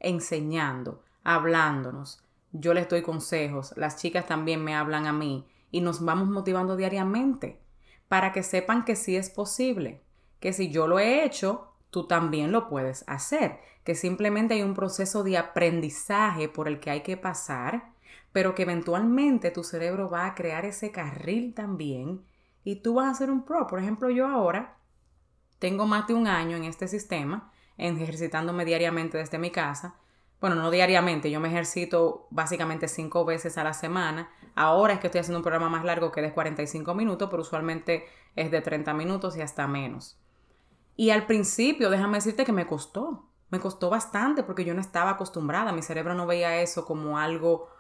enseñando, 0.01 1.03
hablándonos. 1.23 2.23
Yo 2.53 2.75
les 2.75 2.91
doy 2.91 3.01
consejos, 3.01 3.73
las 3.79 3.97
chicas 3.97 4.27
también 4.27 4.63
me 4.63 4.75
hablan 4.75 5.07
a 5.07 5.15
mí 5.15 5.47
y 5.75 5.81
nos 5.81 6.05
vamos 6.05 6.29
motivando 6.29 6.77
diariamente 6.77 7.61
para 8.07 8.31
que 8.31 8.45
sepan 8.45 8.85
que 8.85 8.95
sí 8.95 9.17
es 9.17 9.29
posible, 9.29 10.05
que 10.39 10.53
si 10.53 10.71
yo 10.71 10.87
lo 10.87 11.01
he 11.01 11.25
hecho, 11.25 11.73
tú 11.91 12.07
también 12.07 12.53
lo 12.53 12.69
puedes 12.69 13.03
hacer, 13.09 13.59
que 13.83 13.97
simplemente 13.97 14.55
hay 14.55 14.63
un 14.63 14.75
proceso 14.75 15.25
de 15.25 15.37
aprendizaje 15.37 16.49
por 16.49 16.69
el 16.69 16.79
que 16.79 16.93
hay 16.93 17.01
que 17.01 17.17
pasar, 17.17 17.93
pero 18.31 18.55
que 18.55 18.63
eventualmente 18.63 19.51
tu 19.51 19.65
cerebro 19.65 20.09
va 20.09 20.27
a 20.27 20.37
crear 20.37 20.65
ese 20.65 20.93
carril 20.93 21.55
también 21.55 22.25
y 22.63 22.77
tú 22.77 22.95
vas 22.95 23.11
a 23.11 23.19
ser 23.19 23.33
un 23.33 23.45
pro. 23.45 23.67
Por 23.67 23.81
ejemplo, 23.81 24.11
yo 24.11 24.29
ahora 24.29 24.77
tengo 25.59 25.87
más 25.87 26.07
de 26.07 26.15
un 26.15 26.29
año 26.29 26.57
en 26.57 26.63
este 26.63 26.87
sistema, 26.87 27.51
ejercitándome 27.79 28.65
diariamente 28.65 29.19
desde 29.19 29.39
mi 29.39 29.51
casa. 29.51 29.97
Bueno, 30.45 30.57
no 30.57 30.71
diariamente, 30.71 31.31
yo 31.31 31.41
me 31.41 31.49
ejercito 31.49 32.27
básicamente 32.29 32.87
cinco 32.87 33.25
veces 33.25 33.57
a 33.57 33.65
la 33.65 33.73
semana. 33.73 34.29
Ahora 34.55 34.93
es 34.93 35.01
que 35.01 35.07
estoy 35.07 35.23
haciendo 35.23 35.39
un 35.39 35.43
programa 35.43 35.71
más 35.71 35.87
largo 35.87 36.13
que 36.13 36.21
de 36.21 36.35
45 36.35 36.95
minutos, 36.95 37.31
pero 37.31 37.41
usualmente 37.41 38.05
es 38.37 38.51
de 38.51 38.61
30 38.61 38.93
minutos 38.93 39.39
y 39.39 39.41
hasta 39.41 39.67
menos. 39.67 40.19
Y 40.97 41.09
al 41.09 41.25
principio, 41.25 41.89
déjame 41.89 42.19
decirte 42.19 42.45
que 42.45 42.53
me 42.53 42.67
costó. 42.67 43.25
Me 43.49 43.59
costó 43.59 43.89
bastante 43.89 44.43
porque 44.43 44.67
yo 44.67 44.75
no 44.75 44.83
estaba 44.83 45.13
acostumbrada. 45.13 45.73
Mi 45.73 45.81
cerebro 45.81 46.13
no 46.13 46.27
veía 46.27 46.61
eso 46.61 46.85
como 46.85 47.17
algo 47.19 47.71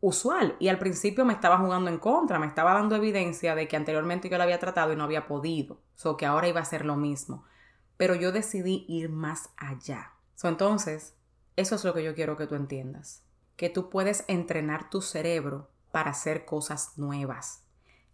usual. 0.00 0.54
Y 0.60 0.68
al 0.68 0.78
principio 0.78 1.24
me 1.24 1.32
estaba 1.32 1.58
jugando 1.58 1.90
en 1.90 1.98
contra, 1.98 2.38
me 2.38 2.46
estaba 2.46 2.74
dando 2.74 2.94
evidencia 2.94 3.56
de 3.56 3.66
que 3.66 3.76
anteriormente 3.76 4.28
yo 4.28 4.36
lo 4.36 4.44
había 4.44 4.60
tratado 4.60 4.92
y 4.92 4.96
no 4.96 5.02
había 5.02 5.26
podido. 5.26 5.80
So 5.96 6.16
que 6.16 6.26
ahora 6.26 6.46
iba 6.46 6.60
a 6.60 6.64
ser 6.64 6.84
lo 6.84 6.94
mismo. 6.94 7.42
Pero 7.96 8.14
yo 8.14 8.30
decidí 8.30 8.84
ir 8.86 9.10
más 9.10 9.50
allá. 9.56 10.12
Entonces, 10.44 11.17
eso 11.58 11.74
es 11.74 11.84
lo 11.84 11.92
que 11.92 12.04
yo 12.04 12.14
quiero 12.14 12.36
que 12.36 12.46
tú 12.46 12.54
entiendas. 12.54 13.24
Que 13.56 13.68
tú 13.68 13.90
puedes 13.90 14.24
entrenar 14.28 14.90
tu 14.90 15.02
cerebro 15.02 15.68
para 15.90 16.12
hacer 16.12 16.44
cosas 16.44 16.96
nuevas. 16.96 17.64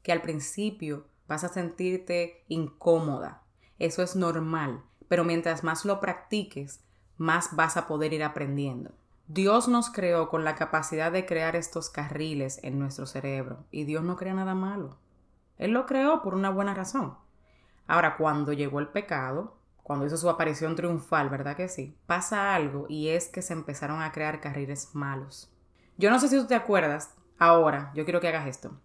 Que 0.02 0.12
al 0.12 0.22
principio 0.22 1.06
vas 1.28 1.44
a 1.44 1.50
sentirte 1.50 2.42
incómoda. 2.48 3.42
Eso 3.78 4.02
es 4.02 4.16
normal. 4.16 4.82
Pero 5.08 5.24
mientras 5.24 5.62
más 5.62 5.84
lo 5.84 6.00
practiques, 6.00 6.80
más 7.18 7.54
vas 7.54 7.76
a 7.76 7.86
poder 7.86 8.14
ir 8.14 8.24
aprendiendo. 8.24 8.92
Dios 9.26 9.68
nos 9.68 9.90
creó 9.90 10.30
con 10.30 10.42
la 10.42 10.54
capacidad 10.54 11.12
de 11.12 11.26
crear 11.26 11.54
estos 11.54 11.90
carriles 11.90 12.60
en 12.62 12.78
nuestro 12.78 13.04
cerebro 13.04 13.66
y 13.70 13.84
Dios 13.84 14.02
no 14.04 14.16
crea 14.16 14.32
nada 14.32 14.54
malo. 14.54 14.96
Él 15.58 15.72
lo 15.72 15.84
creó 15.84 16.22
por 16.22 16.34
una 16.34 16.48
buena 16.48 16.72
razón. 16.72 17.14
Ahora, 17.86 18.16
cuando 18.16 18.54
llegó 18.54 18.80
el 18.80 18.88
pecado, 18.88 19.58
cuando 19.84 20.06
hizo 20.06 20.16
su 20.16 20.30
aparición 20.30 20.76
triunfal, 20.76 21.28
¿verdad 21.28 21.56
que 21.56 21.68
sí? 21.68 21.94
Pasa 22.06 22.54
algo 22.54 22.86
y 22.88 23.10
es 23.10 23.28
que 23.28 23.42
se 23.42 23.52
empezaron 23.52 24.00
a 24.00 24.12
crear 24.12 24.40
carriles 24.40 24.94
malos. 24.94 25.52
Yo 25.98 26.10
no 26.10 26.18
sé 26.18 26.28
si 26.28 26.36
tú 26.36 26.46
te 26.46 26.54
acuerdas, 26.54 27.14
ahora, 27.38 27.92
yo 27.94 28.04
quiero 28.04 28.18
que 28.20 28.28
hagas 28.28 28.46
esto. 28.46 28.80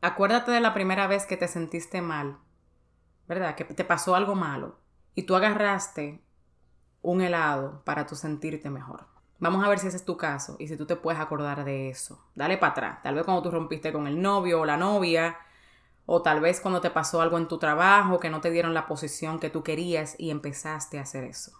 Acuérdate 0.00 0.50
de 0.50 0.60
la 0.60 0.74
primera 0.74 1.06
vez 1.06 1.26
que 1.26 1.36
te 1.36 1.46
sentiste 1.46 2.02
mal, 2.02 2.38
¿verdad? 3.28 3.54
Que 3.54 3.64
te 3.64 3.84
pasó 3.84 4.16
algo 4.16 4.34
malo 4.34 4.80
y 5.14 5.22
tú 5.22 5.36
agarraste 5.36 6.24
un 7.02 7.20
helado 7.20 7.84
para 7.84 8.04
tú 8.06 8.16
sentirte 8.16 8.68
mejor. 8.68 9.06
Vamos 9.38 9.64
a 9.64 9.68
ver 9.68 9.78
si 9.78 9.86
ese 9.86 9.96
es 9.96 10.04
tu 10.04 10.16
caso 10.16 10.56
y 10.58 10.66
si 10.66 10.76
tú 10.76 10.86
te 10.86 10.96
puedes 10.96 11.20
acordar 11.20 11.64
de 11.64 11.88
eso. 11.88 12.26
Dale 12.34 12.58
para 12.58 12.72
atrás. 12.72 13.02
Tal 13.04 13.14
vez 13.14 13.24
cuando 13.24 13.42
tú 13.42 13.52
rompiste 13.52 13.92
con 13.92 14.08
el 14.08 14.20
novio 14.20 14.60
o 14.60 14.64
la 14.66 14.76
novia, 14.76 15.38
o 16.12 16.22
tal 16.22 16.40
vez 16.40 16.58
cuando 16.60 16.80
te 16.80 16.90
pasó 16.90 17.20
algo 17.20 17.38
en 17.38 17.46
tu 17.46 17.58
trabajo 17.58 18.18
que 18.18 18.30
no 18.30 18.40
te 18.40 18.50
dieron 18.50 18.74
la 18.74 18.88
posición 18.88 19.38
que 19.38 19.48
tú 19.48 19.62
querías 19.62 20.16
y 20.18 20.30
empezaste 20.30 20.98
a 20.98 21.02
hacer 21.02 21.22
eso. 21.22 21.52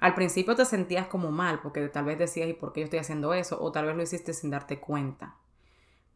Al 0.00 0.16
principio 0.16 0.56
te 0.56 0.64
sentías 0.64 1.06
como 1.06 1.30
mal 1.30 1.60
porque 1.60 1.88
tal 1.88 2.06
vez 2.06 2.18
decías, 2.18 2.48
¿y 2.48 2.52
por 2.52 2.72
qué 2.72 2.80
yo 2.80 2.84
estoy 2.86 2.98
haciendo 2.98 3.32
eso? 3.32 3.62
O 3.62 3.70
tal 3.70 3.86
vez 3.86 3.94
lo 3.94 4.02
hiciste 4.02 4.32
sin 4.32 4.50
darte 4.50 4.80
cuenta. 4.80 5.36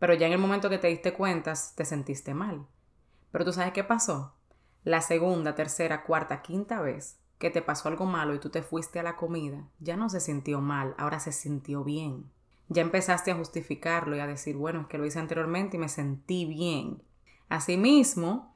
Pero 0.00 0.14
ya 0.14 0.26
en 0.26 0.32
el 0.32 0.40
momento 0.40 0.68
que 0.68 0.78
te 0.78 0.88
diste 0.88 1.12
cuenta, 1.12 1.54
te 1.76 1.84
sentiste 1.84 2.34
mal. 2.34 2.66
Pero 3.30 3.44
tú 3.44 3.52
sabes 3.52 3.72
qué 3.72 3.84
pasó. 3.84 4.34
La 4.82 5.00
segunda, 5.00 5.54
tercera, 5.54 6.02
cuarta, 6.02 6.42
quinta 6.42 6.80
vez 6.80 7.20
que 7.38 7.50
te 7.50 7.62
pasó 7.62 7.88
algo 7.88 8.04
malo 8.04 8.34
y 8.34 8.40
tú 8.40 8.50
te 8.50 8.62
fuiste 8.62 8.98
a 8.98 9.04
la 9.04 9.14
comida, 9.14 9.68
ya 9.78 9.96
no 9.96 10.08
se 10.08 10.18
sintió 10.18 10.60
mal, 10.60 10.96
ahora 10.98 11.20
se 11.20 11.30
sintió 11.30 11.84
bien. 11.84 12.32
Ya 12.68 12.82
empezaste 12.82 13.30
a 13.30 13.36
justificarlo 13.36 14.16
y 14.16 14.18
a 14.18 14.26
decir, 14.26 14.56
bueno, 14.56 14.80
es 14.80 14.86
que 14.88 14.98
lo 14.98 15.06
hice 15.06 15.20
anteriormente 15.20 15.76
y 15.76 15.80
me 15.80 15.88
sentí 15.88 16.46
bien. 16.46 17.00
Asimismo, 17.48 18.54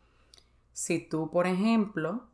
si 0.72 0.98
tú, 0.98 1.31
por 1.31 1.46
ejemplo, 1.46 2.24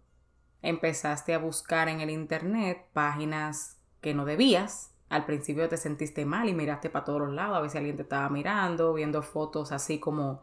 empezaste 0.63 1.35
a 1.35 1.39
buscar 1.39 1.89
en 1.89 2.01
el 2.01 2.11
Internet 2.11 2.87
páginas 2.93 3.79
que 4.01 4.15
no 4.15 4.25
debías, 4.25 4.91
al 5.09 5.27
principio 5.27 5.69
te 5.69 5.77
sentiste 5.77 6.25
mal 6.25 6.49
y 6.49 6.55
miraste 6.55 6.91
para 6.91 7.05
todos 7.05 7.21
los 7.21 7.33
lados, 7.33 7.57
a 7.57 7.61
ver 7.61 7.71
si 7.71 7.79
alguien 7.79 7.97
te 7.97 8.03
estaba 8.03 8.29
mirando, 8.29 8.95
viendo 8.95 9.23
fotos 9.23 9.73
así 9.73 9.99
como, 9.99 10.43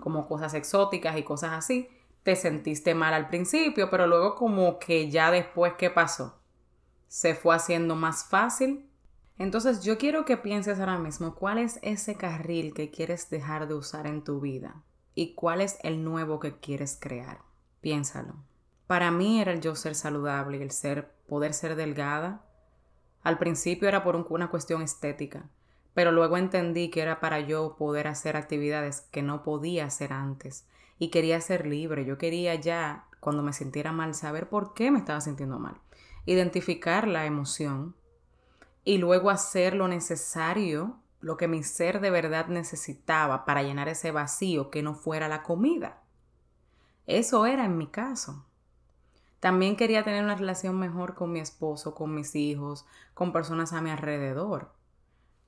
como 0.00 0.26
cosas 0.26 0.54
exóticas 0.54 1.16
y 1.18 1.22
cosas 1.22 1.52
así 1.52 1.88
te 2.26 2.34
sentiste 2.34 2.92
mal 2.96 3.14
al 3.14 3.28
principio, 3.28 3.88
pero 3.88 4.08
luego 4.08 4.34
como 4.34 4.80
que 4.80 5.08
ya 5.08 5.30
después, 5.30 5.74
¿qué 5.78 5.90
pasó? 5.90 6.40
Se 7.06 7.36
fue 7.36 7.54
haciendo 7.54 7.94
más 7.94 8.24
fácil. 8.24 8.90
Entonces 9.38 9.84
yo 9.84 9.96
quiero 9.96 10.24
que 10.24 10.36
pienses 10.36 10.80
ahora 10.80 10.98
mismo 10.98 11.36
cuál 11.36 11.58
es 11.58 11.78
ese 11.82 12.16
carril 12.16 12.74
que 12.74 12.90
quieres 12.90 13.30
dejar 13.30 13.68
de 13.68 13.74
usar 13.74 14.08
en 14.08 14.24
tu 14.24 14.40
vida 14.40 14.82
y 15.16 15.34
cuál 15.34 15.62
es 15.62 15.78
el 15.82 16.04
nuevo 16.04 16.38
que 16.38 16.60
quieres 16.60 16.96
crear. 17.00 17.38
Piénsalo. 17.80 18.34
Para 18.86 19.10
mí 19.10 19.40
era 19.40 19.50
el 19.50 19.60
yo 19.60 19.74
ser 19.74 19.96
saludable 19.96 20.58
y 20.58 20.62
el 20.62 20.70
ser 20.70 21.10
poder 21.26 21.54
ser 21.54 21.74
delgada. 21.74 22.44
Al 23.24 23.38
principio 23.38 23.88
era 23.88 24.04
por 24.04 24.14
una 24.14 24.50
cuestión 24.50 24.82
estética, 24.82 25.48
pero 25.94 26.12
luego 26.12 26.36
entendí 26.36 26.90
que 26.90 27.00
era 27.00 27.18
para 27.18 27.40
yo 27.40 27.76
poder 27.76 28.06
hacer 28.06 28.36
actividades 28.36 29.00
que 29.10 29.22
no 29.22 29.42
podía 29.42 29.86
hacer 29.86 30.12
antes 30.12 30.68
y 30.98 31.08
quería 31.08 31.40
ser 31.40 31.66
libre. 31.66 32.04
Yo 32.04 32.18
quería 32.18 32.54
ya, 32.54 33.06
cuando 33.18 33.42
me 33.42 33.54
sintiera 33.54 33.92
mal, 33.92 34.14
saber 34.14 34.48
por 34.50 34.74
qué 34.74 34.90
me 34.90 34.98
estaba 34.98 35.22
sintiendo 35.22 35.58
mal. 35.58 35.80
Identificar 36.26 37.08
la 37.08 37.24
emoción 37.24 37.96
y 38.84 38.98
luego 38.98 39.30
hacer 39.30 39.74
lo 39.74 39.88
necesario, 39.88 40.98
lo 41.20 41.36
que 41.36 41.48
mi 41.48 41.62
ser 41.62 42.00
de 42.00 42.10
verdad 42.10 42.48
necesitaba 42.48 43.44
para 43.44 43.62
llenar 43.62 43.88
ese 43.88 44.10
vacío 44.10 44.70
que 44.70 44.82
no 44.82 44.94
fuera 44.94 45.28
la 45.28 45.42
comida. 45.42 46.02
Eso 47.06 47.46
era 47.46 47.64
en 47.64 47.78
mi 47.78 47.86
caso. 47.86 48.44
También 49.40 49.76
quería 49.76 50.02
tener 50.02 50.24
una 50.24 50.34
relación 50.34 50.78
mejor 50.78 51.14
con 51.14 51.32
mi 51.32 51.40
esposo, 51.40 51.94
con 51.94 52.14
mis 52.14 52.34
hijos, 52.34 52.86
con 53.14 53.32
personas 53.32 53.72
a 53.72 53.80
mi 53.80 53.90
alrededor. 53.90 54.72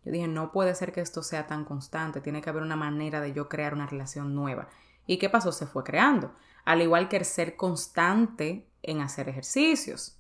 Yo 0.04 0.12
dije, 0.12 0.28
no 0.28 0.52
puede 0.52 0.74
ser 0.74 0.92
que 0.92 1.00
esto 1.00 1.22
sea 1.22 1.46
tan 1.46 1.64
constante, 1.64 2.20
tiene 2.20 2.40
que 2.40 2.50
haber 2.50 2.62
una 2.62 2.76
manera 2.76 3.20
de 3.20 3.33
yo 3.33 3.48
crear 3.48 3.74
una 3.74 3.87
relación 3.87 4.35
nueva. 4.35 4.68
¿Y 5.07 5.18
qué 5.18 5.28
pasó? 5.28 5.52
Se 5.52 5.66
fue 5.66 5.85
creando. 5.85 6.35
Al 6.64 6.83
igual 6.83 7.09
que 7.09 7.16
el 7.16 7.24
ser 7.24 7.57
constante 7.57 8.68
en 8.83 9.00
hacer 9.00 9.28
ejercicios. 9.28 10.17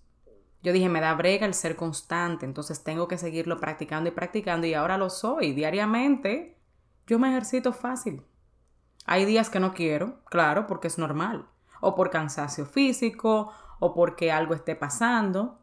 Yo 0.62 0.72
dije, 0.72 0.88
me 0.88 1.00
da 1.00 1.14
brega 1.14 1.46
el 1.46 1.54
ser 1.54 1.76
constante, 1.76 2.44
entonces 2.44 2.82
tengo 2.82 3.06
que 3.08 3.18
seguirlo 3.18 3.58
practicando 3.58 4.08
y 4.08 4.12
practicando 4.12 4.66
y 4.66 4.74
ahora 4.74 4.98
lo 4.98 5.10
soy 5.10 5.52
diariamente. 5.52 6.58
Yo 7.06 7.18
me 7.18 7.28
ejercito 7.28 7.72
fácil. 7.72 8.22
Hay 9.06 9.24
días 9.24 9.50
que 9.50 9.60
no 9.60 9.72
quiero, 9.72 10.22
claro, 10.24 10.66
porque 10.66 10.88
es 10.88 10.98
normal, 10.98 11.46
o 11.80 11.94
por 11.94 12.10
cansancio 12.10 12.66
físico, 12.66 13.52
o 13.78 13.94
porque 13.94 14.32
algo 14.32 14.54
esté 14.54 14.74
pasando, 14.74 15.60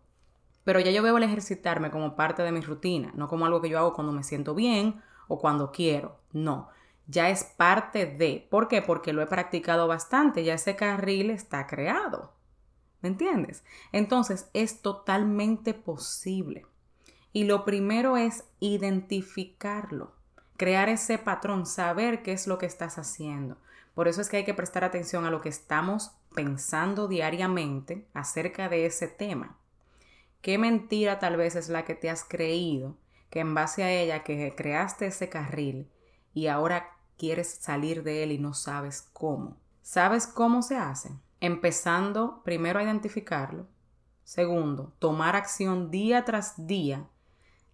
pero 0.63 0.79
ya 0.79 0.91
yo 0.91 1.03
veo 1.03 1.17
el 1.17 1.23
ejercitarme 1.23 1.91
como 1.91 2.15
parte 2.15 2.41
de 2.41 2.51
mi 2.51 2.61
rutina, 2.61 3.11
no 3.15 3.27
como 3.27 3.45
algo 3.45 3.61
que 3.61 3.69
yo 3.69 3.77
hago 3.77 3.93
cuando 3.93 4.13
me 4.13 4.23
siento 4.23 4.55
bien 4.55 5.01
o 5.27 5.37
cuando 5.37 5.71
quiero, 5.71 6.17
no 6.31 6.69
ya 7.07 7.29
es 7.29 7.43
parte 7.43 8.05
de. 8.05 8.47
¿Por 8.49 8.67
qué? 8.67 8.81
Porque 8.81 9.13
lo 9.13 9.21
he 9.21 9.27
practicado 9.27 9.87
bastante, 9.87 10.43
ya 10.43 10.55
ese 10.55 10.75
carril 10.75 11.29
está 11.29 11.67
creado. 11.67 12.33
¿Me 13.05 13.09
entiendes? 13.09 13.63
Entonces 13.91 14.49
es 14.55 14.81
totalmente 14.81 15.75
posible. 15.75 16.65
Y 17.33 17.43
lo 17.43 17.63
primero 17.63 18.17
es 18.17 18.45
identificarlo, 18.59 20.15
crear 20.57 20.89
ese 20.89 21.19
patrón, 21.19 21.67
saber 21.67 22.23
qué 22.23 22.31
es 22.31 22.47
lo 22.47 22.57
que 22.57 22.65
estás 22.65 22.97
haciendo. 22.97 23.57
Por 23.93 24.07
eso 24.07 24.21
es 24.21 24.29
que 24.29 24.37
hay 24.37 24.43
que 24.43 24.55
prestar 24.55 24.83
atención 24.83 25.23
a 25.23 25.29
lo 25.29 25.39
que 25.39 25.49
estamos 25.49 26.13
pensando 26.33 27.07
diariamente 27.07 28.07
acerca 28.15 28.69
de 28.69 28.87
ese 28.87 29.07
tema. 29.07 29.59
¿Qué 30.41 30.57
mentira 30.57 31.19
tal 31.19 31.37
vez 31.37 31.55
es 31.55 31.69
la 31.69 31.85
que 31.85 31.93
te 31.93 32.09
has 32.09 32.23
creído? 32.23 32.97
Que 33.29 33.41
en 33.41 33.53
base 33.53 33.83
a 33.83 33.91
ella 33.91 34.23
que 34.23 34.55
creaste 34.57 35.05
ese 35.05 35.29
carril 35.29 35.91
y 36.33 36.47
ahora 36.47 36.89
quieres 37.19 37.49
salir 37.61 38.01
de 38.01 38.23
él 38.23 38.31
y 38.31 38.39
no 38.39 38.55
sabes 38.55 39.03
cómo. 39.13 39.57
¿Sabes 39.83 40.25
cómo 40.25 40.63
se 40.63 40.77
hace? 40.77 41.11
Empezando 41.39 42.41
primero 42.43 42.79
a 42.79 42.83
identificarlo. 42.83 43.67
Segundo, 44.23 44.93
tomar 44.99 45.35
acción 45.35 45.91
día 45.91 46.25
tras 46.25 46.67
día 46.67 47.07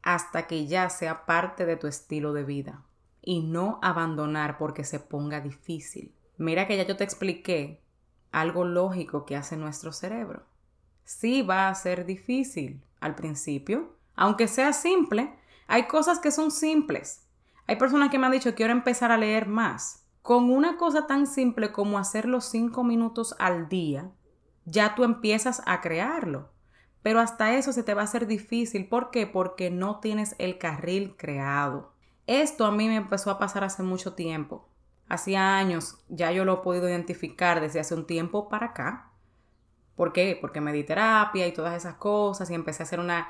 hasta 0.01 0.47
que 0.47 0.67
ya 0.67 0.89
sea 0.89 1.25
parte 1.25 1.65
de 1.65 1.77
tu 1.77 1.87
estilo 1.87 2.33
de 2.33 2.43
vida. 2.43 2.83
Y 3.21 3.41
no 3.41 3.79
abandonar 3.81 4.57
porque 4.57 4.83
se 4.83 4.99
ponga 4.99 5.41
difícil. 5.41 6.13
Mira 6.37 6.67
que 6.67 6.75
ya 6.75 6.83
yo 6.83 6.97
te 6.97 7.03
expliqué 7.03 7.81
algo 8.31 8.65
lógico 8.65 9.25
que 9.25 9.35
hace 9.35 9.57
nuestro 9.57 9.91
cerebro. 9.91 10.43
Sí 11.03 11.41
va 11.41 11.67
a 11.67 11.75
ser 11.75 12.05
difícil 12.05 12.83
al 12.99 13.15
principio, 13.15 13.95
aunque 14.15 14.47
sea 14.47 14.73
simple. 14.73 15.33
Hay 15.67 15.87
cosas 15.87 16.19
que 16.19 16.31
son 16.31 16.51
simples, 16.51 17.27
hay 17.71 17.77
personas 17.77 18.09
que 18.09 18.19
me 18.19 18.25
han 18.25 18.33
dicho, 18.33 18.53
quiero 18.53 18.73
empezar 18.73 19.11
a 19.11 19.17
leer 19.17 19.47
más. 19.47 20.00
Con 20.21 20.51
una 20.51 20.77
cosa 20.77 21.07
tan 21.07 21.25
simple 21.25 21.71
como 21.71 21.97
hacerlo 21.97 22.41
cinco 22.41 22.83
minutos 22.83 23.35
al 23.39 23.69
día, 23.69 24.11
ya 24.65 24.95
tú 24.95 25.03
empiezas 25.03 25.61
a 25.65 25.81
crearlo. 25.81 26.51
Pero 27.01 27.19
hasta 27.19 27.55
eso 27.55 27.73
se 27.73 27.83
te 27.83 27.93
va 27.93 28.01
a 28.01 28.05
hacer 28.05 28.27
difícil. 28.27 28.87
¿Por 28.87 29.09
qué? 29.09 29.25
Porque 29.25 29.71
no 29.71 29.99
tienes 29.99 30.35
el 30.37 30.57
carril 30.57 31.15
creado. 31.17 31.93
Esto 32.27 32.65
a 32.65 32.71
mí 32.71 32.87
me 32.87 32.97
empezó 32.97 33.31
a 33.31 33.39
pasar 33.39 33.63
hace 33.63 33.81
mucho 33.81 34.13
tiempo. 34.13 34.67
Hacía 35.09 35.57
años, 35.57 35.97
ya 36.07 36.31
yo 36.31 36.45
lo 36.45 36.53
he 36.53 36.63
podido 36.63 36.87
identificar 36.87 37.59
desde 37.59 37.79
hace 37.79 37.95
un 37.95 38.05
tiempo 38.05 38.47
para 38.47 38.67
acá. 38.67 39.11
¿Por 39.95 40.13
qué? 40.13 40.37
Porque 40.39 40.61
me 40.61 40.71
di 40.71 40.83
terapia 40.83 41.47
y 41.47 41.53
todas 41.53 41.75
esas 41.75 41.95
cosas 41.95 42.49
y 42.49 42.53
empecé 42.53 42.83
a 42.83 42.85
hacer 42.85 42.99
una, 42.99 43.27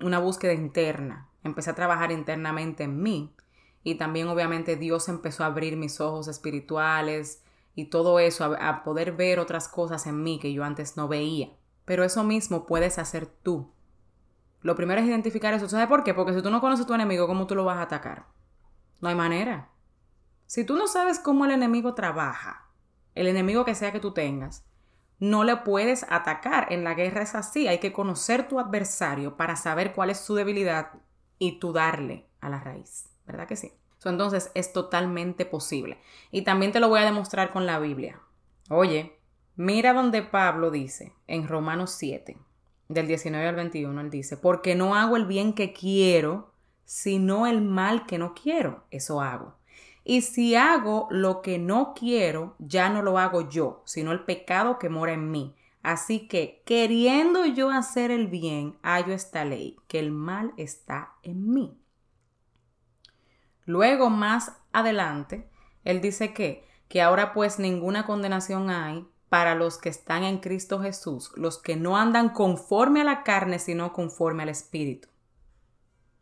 una 0.00 0.18
búsqueda 0.18 0.54
interna. 0.54 1.28
Empecé 1.44 1.70
a 1.70 1.74
trabajar 1.74 2.10
internamente 2.10 2.84
en 2.84 3.00
mí. 3.00 3.34
Y 3.82 3.94
también 3.96 4.28
obviamente 4.28 4.76
Dios 4.76 5.08
empezó 5.08 5.44
a 5.44 5.46
abrir 5.46 5.76
mis 5.76 6.00
ojos 6.00 6.28
espirituales 6.28 7.42
y 7.74 7.86
todo 7.86 8.18
eso, 8.18 8.56
a 8.60 8.82
poder 8.82 9.12
ver 9.12 9.38
otras 9.38 9.68
cosas 9.68 10.06
en 10.06 10.22
mí 10.22 10.38
que 10.40 10.52
yo 10.52 10.64
antes 10.64 10.96
no 10.96 11.08
veía. 11.08 11.50
Pero 11.84 12.04
eso 12.04 12.24
mismo 12.24 12.66
puedes 12.66 12.98
hacer 12.98 13.26
tú. 13.26 13.72
Lo 14.60 14.74
primero 14.74 15.00
es 15.00 15.06
identificar 15.06 15.54
eso. 15.54 15.68
¿Sabes 15.68 15.86
por 15.86 16.02
qué? 16.02 16.12
Porque 16.14 16.34
si 16.34 16.42
tú 16.42 16.50
no 16.50 16.60
conoces 16.60 16.84
a 16.84 16.88
tu 16.88 16.94
enemigo, 16.94 17.26
¿cómo 17.26 17.46
tú 17.46 17.54
lo 17.54 17.64
vas 17.64 17.78
a 17.78 17.82
atacar? 17.82 18.26
No 19.00 19.08
hay 19.08 19.14
manera. 19.14 19.70
Si 20.46 20.64
tú 20.64 20.76
no 20.76 20.88
sabes 20.88 21.18
cómo 21.18 21.44
el 21.44 21.52
enemigo 21.52 21.94
trabaja, 21.94 22.68
el 23.14 23.26
enemigo 23.26 23.64
que 23.64 23.74
sea 23.74 23.92
que 23.92 24.00
tú 24.00 24.12
tengas, 24.12 24.64
no 25.20 25.44
le 25.44 25.56
puedes 25.56 26.04
atacar. 26.08 26.72
En 26.72 26.84
la 26.84 26.94
guerra 26.94 27.22
es 27.22 27.34
así. 27.34 27.68
Hay 27.68 27.78
que 27.78 27.92
conocer 27.92 28.48
tu 28.48 28.58
adversario 28.58 29.36
para 29.36 29.56
saber 29.56 29.92
cuál 29.92 30.10
es 30.10 30.18
su 30.18 30.34
debilidad 30.34 30.92
y 31.38 31.58
tú 31.58 31.72
darle 31.72 32.28
a 32.40 32.48
la 32.48 32.60
raíz. 32.60 33.08
¿Verdad 33.28 33.46
que 33.46 33.54
sí? 33.54 33.72
entonces 34.04 34.50
es 34.54 34.72
totalmente 34.72 35.44
posible. 35.44 35.98
Y 36.30 36.42
también 36.42 36.72
te 36.72 36.80
lo 36.80 36.88
voy 36.88 37.00
a 37.00 37.04
demostrar 37.04 37.52
con 37.52 37.66
la 37.66 37.78
Biblia. 37.78 38.20
Oye, 38.70 39.18
Mira 39.60 39.92
donde 39.92 40.22
Pablo 40.22 40.70
dice 40.70 41.14
en 41.26 41.48
Romanos 41.48 41.90
7, 41.98 42.38
del 42.88 43.08
19 43.08 43.44
al 43.44 43.56
21, 43.56 44.02
él 44.02 44.08
dice, 44.08 44.36
porque 44.36 44.76
no 44.76 44.94
hago 44.94 45.16
el 45.16 45.26
bien 45.26 45.52
que 45.52 45.72
quiero, 45.72 46.52
sino 46.84 47.44
el 47.44 47.60
mal 47.60 48.06
que 48.06 48.18
no 48.18 48.34
quiero, 48.34 48.84
eso 48.92 49.20
hago. 49.20 49.56
Y 50.04 50.20
si 50.20 50.54
hago 50.54 51.08
lo 51.10 51.42
que 51.42 51.58
no 51.58 51.92
quiero, 51.92 52.54
ya 52.60 52.88
no 52.88 53.02
lo 53.02 53.18
hago 53.18 53.48
yo, 53.48 53.82
sino 53.84 54.12
el 54.12 54.20
pecado 54.20 54.78
que 54.78 54.90
mora 54.90 55.12
en 55.12 55.28
mí. 55.28 55.56
Así 55.82 56.28
que, 56.28 56.62
queriendo 56.64 57.44
yo 57.44 57.70
hacer 57.70 58.12
el 58.12 58.28
bien, 58.28 58.78
hallo 58.84 59.12
esta 59.12 59.44
ley, 59.44 59.74
que 59.88 59.98
el 59.98 60.12
mal 60.12 60.52
está 60.56 61.14
en 61.24 61.52
mí. 61.52 61.76
Luego, 63.68 64.08
más 64.08 64.56
adelante, 64.72 65.46
él 65.84 66.00
dice 66.00 66.32
que, 66.32 66.66
que 66.88 67.02
ahora 67.02 67.34
pues 67.34 67.58
ninguna 67.58 68.06
condenación 68.06 68.70
hay 68.70 69.06
para 69.28 69.54
los 69.54 69.76
que 69.76 69.90
están 69.90 70.24
en 70.24 70.38
Cristo 70.38 70.80
Jesús, 70.80 71.32
los 71.36 71.58
que 71.58 71.76
no 71.76 71.98
andan 71.98 72.30
conforme 72.30 73.02
a 73.02 73.04
la 73.04 73.24
carne, 73.24 73.58
sino 73.58 73.92
conforme 73.92 74.44
al 74.44 74.48
Espíritu. 74.48 75.08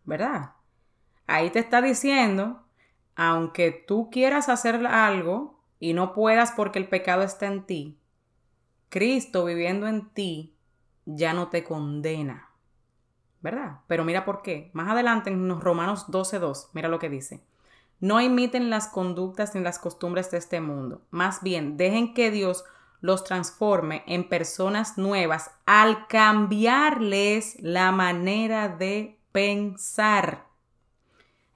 ¿Verdad? 0.03 0.55
Ahí 1.29 1.51
te 1.51 1.61
está 1.61 1.81
diciendo, 1.81 2.65
aunque 3.15 3.71
tú 3.71 4.11
quieras 4.11 4.49
hacer 4.49 4.85
algo 4.85 5.63
y 5.79 5.93
no 5.93 6.15
puedas 6.15 6.51
porque 6.51 6.81
el 6.81 6.89
pecado 6.89 7.23
está 7.23 7.47
en 7.47 7.65
ti, 7.65 7.97
Cristo 8.89 9.45
viviendo 9.45 9.87
en 9.87 10.11
ti 10.11 10.57
ya 11.05 11.33
no 11.33 11.47
te 11.47 11.63
condena. 11.63 12.46
¿Verdad? 13.41 13.81
Pero 13.87 14.05
mira 14.05 14.25
por 14.25 14.43
qué. 14.43 14.71
Más 14.73 14.91
adelante 14.91 15.31
en 15.31 15.47
los 15.49 15.63
Romanos 15.63 16.07
12.2, 16.09 16.69
mira 16.73 16.89
lo 16.89 16.99
que 16.99 17.09
dice. 17.09 17.43
No 18.01 18.21
imiten 18.21 18.71
las 18.71 18.89
conductas 18.89 19.55
ni 19.55 19.61
las 19.61 19.79
costumbres 19.79 20.31
de 20.31 20.39
este 20.39 20.61
mundo. 20.61 21.03
Más 21.11 21.43
bien, 21.43 21.77
dejen 21.77 22.13
que 22.13 22.31
Dios 22.31 22.65
los 23.01 23.25
transforme 23.25 24.03
en 24.07 24.29
personas 24.29 24.99
nuevas 24.99 25.51
al 25.65 26.07
cambiarles 26.09 27.57
la 27.61 27.93
manera 27.93 28.69
de 28.69 29.19
pensar. 29.33 30.47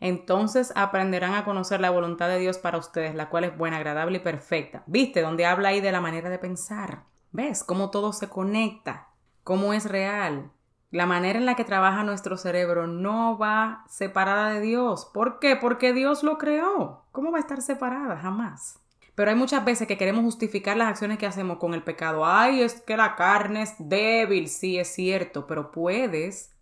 Entonces 0.00 0.72
aprenderán 0.76 1.34
a 1.34 1.44
conocer 1.44 1.80
la 1.80 1.90
voluntad 1.90 2.28
de 2.28 2.38
Dios 2.38 2.56
para 2.56 2.78
ustedes, 2.78 3.14
la 3.14 3.28
cual 3.28 3.44
es 3.44 3.56
buena, 3.56 3.76
agradable 3.76 4.18
y 4.18 4.20
perfecta. 4.20 4.82
¿Viste? 4.86 5.20
Donde 5.20 5.44
habla 5.44 5.70
ahí 5.70 5.80
de 5.80 5.92
la 5.92 6.00
manera 6.00 6.30
de 6.30 6.38
pensar. 6.38 7.04
¿Ves 7.32 7.62
cómo 7.62 7.90
todo 7.90 8.12
se 8.12 8.28
conecta? 8.28 9.08
¿Cómo 9.44 9.74
es 9.74 9.84
real? 9.84 10.50
La 10.90 11.06
manera 11.06 11.38
en 11.38 11.46
la 11.46 11.54
que 11.54 11.64
trabaja 11.64 12.02
nuestro 12.02 12.36
cerebro 12.36 12.88
no 12.88 13.38
va 13.38 13.84
separada 13.88 14.50
de 14.50 14.60
Dios. 14.60 15.08
¿Por 15.14 15.38
qué? 15.38 15.54
Porque 15.54 15.92
Dios 15.92 16.24
lo 16.24 16.36
creó. 16.36 17.04
¿Cómo 17.12 17.30
va 17.30 17.38
a 17.38 17.40
estar 17.40 17.62
separada? 17.62 18.16
Jamás. 18.16 18.80
Pero 19.14 19.30
hay 19.30 19.36
muchas 19.36 19.64
veces 19.64 19.86
que 19.86 19.98
queremos 19.98 20.24
justificar 20.24 20.76
las 20.76 20.88
acciones 20.88 21.18
que 21.18 21.26
hacemos 21.26 21.58
con 21.58 21.74
el 21.74 21.84
pecado. 21.84 22.26
Ay, 22.26 22.62
es 22.62 22.80
que 22.80 22.96
la 22.96 23.14
carne 23.14 23.62
es 23.62 23.74
débil, 23.78 24.48
sí 24.48 24.78
es 24.78 24.88
cierto, 24.88 25.46
pero 25.46 25.70
puedes 25.70 26.56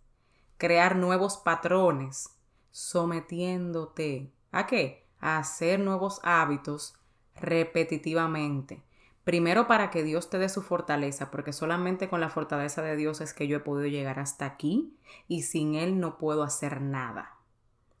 crear 0.57 0.95
nuevos 0.95 1.37
patrones 1.37 2.29
sometiéndote 2.71 4.31
a 4.51 4.67
qué? 4.67 5.07
A 5.19 5.37
hacer 5.37 5.79
nuevos 5.79 6.19
hábitos 6.23 6.95
repetitivamente. 7.35 8.83
Primero 9.29 9.67
para 9.67 9.91
que 9.91 10.01
Dios 10.01 10.31
te 10.31 10.39
dé 10.39 10.49
su 10.49 10.63
fortaleza, 10.63 11.29
porque 11.29 11.53
solamente 11.53 12.09
con 12.09 12.19
la 12.19 12.29
fortaleza 12.29 12.81
de 12.81 12.95
Dios 12.95 13.21
es 13.21 13.35
que 13.35 13.47
yo 13.47 13.57
he 13.57 13.59
podido 13.59 13.87
llegar 13.87 14.17
hasta 14.17 14.47
aquí 14.47 14.97
y 15.27 15.43
sin 15.43 15.75
Él 15.75 15.99
no 15.99 16.17
puedo 16.17 16.41
hacer 16.41 16.81
nada. 16.81 17.37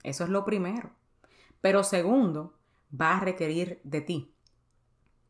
Eso 0.01 0.23
es 0.23 0.31
lo 0.31 0.43
primero. 0.43 0.89
Pero 1.61 1.83
segundo, 1.83 2.55
va 2.99 3.17
a 3.17 3.19
requerir 3.19 3.79
de 3.83 4.01
ti 4.01 4.33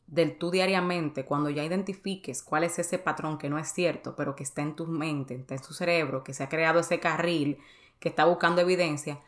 del 0.08 0.38
tú 0.38 0.52
diariamente, 0.52 1.26
cuando 1.26 1.50
ya 1.50 1.66
identifiques 1.66 2.44
cuál 2.44 2.64
es 2.64 2.80
ese 2.80 2.98
patrón 2.98 3.38
que 3.38 3.50
no 3.50 3.60
es 3.60 3.68
cierto, 3.68 4.16
pero 4.16 4.38
que 4.38 4.44
está 4.44 4.62
en 4.62 4.78
tu 4.78 4.88
mente, 4.88 5.36
está 5.36 5.56
en 5.56 5.62
tu 5.62 5.74
cerebro, 5.74 6.24
que 6.24 6.34
se 6.34 6.44
ha 6.44 6.48
creado 6.48 6.80
ese 6.80 7.02
carril, 7.02 7.58
que 8.00 8.08
está 8.08 8.24
buscando 8.24 8.62
evidencia, 8.62 9.20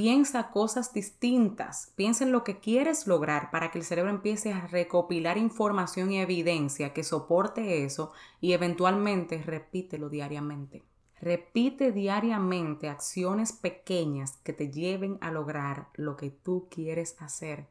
piensa 0.00 0.48
cosas 0.48 0.94
distintas, 0.94 1.92
piensa 1.94 2.24
en 2.24 2.32
lo 2.32 2.42
que 2.42 2.58
quieres 2.58 3.06
lograr 3.06 3.50
para 3.50 3.70
que 3.70 3.76
el 3.76 3.84
cerebro 3.84 4.10
empiece 4.10 4.50
a 4.50 4.66
recopilar 4.66 5.36
información 5.36 6.10
y 6.10 6.20
evidencia 6.20 6.94
que 6.94 7.04
soporte 7.04 7.84
eso 7.84 8.10
y 8.40 8.54
eventualmente 8.54 9.42
repítelo 9.42 10.08
diariamente. 10.08 10.84
Repite 11.20 11.92
diariamente 11.92 12.88
acciones 12.88 13.52
pequeñas 13.52 14.38
que 14.38 14.54
te 14.54 14.70
lleven 14.70 15.18
a 15.20 15.30
lograr 15.30 15.88
lo 15.92 16.16
que 16.16 16.30
tú 16.30 16.68
quieres 16.70 17.16
hacer. 17.20 17.68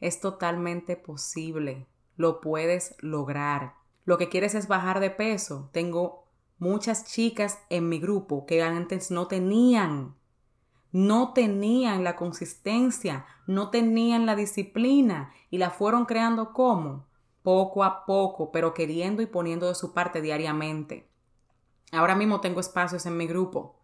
Es 0.00 0.18
totalmente 0.20 0.96
posible. 0.96 1.86
Lo 2.16 2.40
puedes 2.40 2.94
lograr. 3.00 3.74
Lo 4.06 4.16
que 4.16 4.30
quieres 4.30 4.54
es 4.54 4.66
bajar 4.66 4.98
de 4.98 5.10
peso. 5.10 5.68
Tengo 5.74 6.24
muchas 6.58 7.04
chicas 7.04 7.58
en 7.68 7.90
mi 7.90 7.98
grupo 7.98 8.46
que 8.46 8.62
antes 8.62 9.10
no 9.10 9.26
tenían, 9.26 10.14
no 10.92 11.32
tenían 11.32 12.04
la 12.04 12.16
consistencia, 12.16 13.26
no 13.46 13.70
tenían 13.70 14.26
la 14.26 14.36
disciplina 14.36 15.32
y 15.50 15.58
la 15.58 15.70
fueron 15.70 16.06
creando 16.06 16.52
como 16.52 17.06
poco 17.42 17.84
a 17.84 18.04
poco, 18.06 18.50
pero 18.50 18.74
queriendo 18.74 19.22
y 19.22 19.26
poniendo 19.26 19.68
de 19.68 19.74
su 19.74 19.92
parte 19.92 20.20
diariamente. 20.20 21.08
Ahora 21.92 22.14
mismo 22.14 22.40
tengo 22.40 22.60
espacios 22.60 23.06
en 23.06 23.16
mi 23.16 23.26
grupo. 23.26 23.76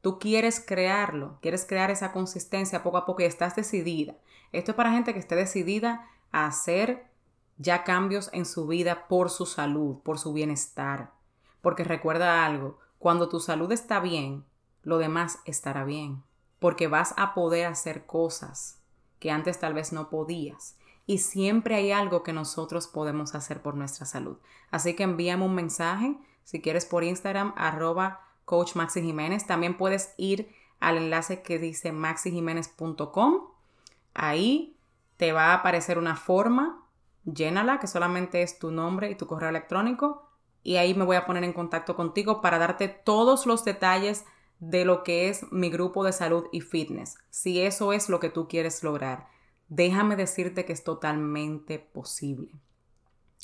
Tú 0.00 0.18
quieres 0.18 0.60
crearlo, 0.60 1.38
quieres 1.42 1.64
crear 1.64 1.90
esa 1.90 2.12
consistencia 2.12 2.82
poco 2.82 2.98
a 2.98 3.06
poco 3.06 3.22
y 3.22 3.24
estás 3.24 3.56
decidida. 3.56 4.14
Esto 4.52 4.70
es 4.70 4.76
para 4.76 4.92
gente 4.92 5.12
que 5.12 5.18
esté 5.18 5.34
decidida 5.34 6.08
a 6.30 6.46
hacer 6.46 7.08
ya 7.56 7.82
cambios 7.82 8.30
en 8.32 8.46
su 8.46 8.66
vida 8.68 9.08
por 9.08 9.30
su 9.30 9.46
salud, 9.46 9.98
por 10.04 10.18
su 10.18 10.32
bienestar. 10.32 11.12
Porque 11.60 11.82
recuerda 11.82 12.46
algo, 12.46 12.78
cuando 12.98 13.28
tu 13.28 13.40
salud 13.40 13.72
está 13.72 13.98
bien, 13.98 14.44
lo 14.82 14.98
demás 14.98 15.40
estará 15.44 15.84
bien. 15.84 16.22
Porque 16.58 16.88
vas 16.88 17.14
a 17.16 17.34
poder 17.34 17.66
hacer 17.66 18.06
cosas 18.06 18.80
que 19.20 19.30
antes 19.30 19.58
tal 19.58 19.74
vez 19.74 19.92
no 19.92 20.10
podías. 20.10 20.76
Y 21.06 21.18
siempre 21.18 21.76
hay 21.76 21.92
algo 21.92 22.22
que 22.22 22.32
nosotros 22.32 22.86
podemos 22.86 23.34
hacer 23.34 23.62
por 23.62 23.74
nuestra 23.74 24.06
salud. 24.06 24.36
Así 24.70 24.94
que 24.94 25.04
envíame 25.04 25.44
un 25.44 25.54
mensaje, 25.54 26.18
si 26.44 26.60
quieres 26.60 26.84
por 26.84 27.04
Instagram, 27.04 27.54
arroba 27.56 28.20
coach. 28.44 28.74
También 29.46 29.76
puedes 29.76 30.14
ir 30.16 30.54
al 30.80 30.96
enlace 30.96 31.42
que 31.42 31.58
dice 31.58 31.92
maxijiménez.com 31.92 33.48
Ahí 34.14 34.76
te 35.16 35.32
va 35.32 35.46
a 35.46 35.54
aparecer 35.54 35.98
una 35.98 36.16
forma, 36.16 36.82
llénala, 37.24 37.78
que 37.78 37.86
solamente 37.86 38.42
es 38.42 38.58
tu 38.58 38.70
nombre 38.70 39.10
y 39.10 39.14
tu 39.14 39.26
correo 39.26 39.48
electrónico, 39.48 40.28
y 40.62 40.76
ahí 40.76 40.94
me 40.94 41.04
voy 41.04 41.16
a 41.16 41.24
poner 41.24 41.44
en 41.44 41.52
contacto 41.52 41.94
contigo 41.94 42.40
para 42.40 42.58
darte 42.58 42.88
todos 42.88 43.46
los 43.46 43.64
detalles 43.64 44.24
de 44.60 44.84
lo 44.84 45.04
que 45.04 45.28
es 45.28 45.50
mi 45.52 45.70
grupo 45.70 46.04
de 46.04 46.12
salud 46.12 46.46
y 46.52 46.60
fitness, 46.60 47.16
si 47.30 47.60
eso 47.60 47.92
es 47.92 48.08
lo 48.08 48.20
que 48.20 48.30
tú 48.30 48.48
quieres 48.48 48.82
lograr. 48.82 49.28
Déjame 49.68 50.16
decirte 50.16 50.64
que 50.64 50.72
es 50.72 50.82
totalmente 50.82 51.78
posible. 51.78 52.52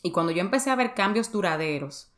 Y 0.02 0.12
cuando 0.12 0.32
yo 0.32 0.40
empecé 0.40 0.70
a 0.70 0.76
ver 0.76 0.94
cambios 0.94 1.30
duraderos 1.30 2.12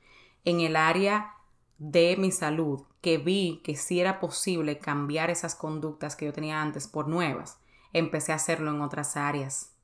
en 0.45 0.61
el 0.61 0.77
área 0.77 1.35
de 1.79 2.17
mi 2.19 2.31
salud, 2.31 2.83
que 3.01 3.19
vi 3.19 3.61
que 3.63 3.77
sí 3.77 4.01
era 4.01 4.19
posible 4.19 4.79
cambiar 4.79 5.31
esas 5.31 5.55
conductas 5.55 6.17
que 6.17 6.25
yo 6.25 6.33
tenía 6.33 6.63
antes 6.63 6.89
por 6.89 7.07
nuevas, 7.07 7.61
empecé 7.93 8.33
a 8.33 8.37
hacerlo 8.37 8.71
en 8.71 8.81
otras 8.81 9.17
áreas. 9.17 9.75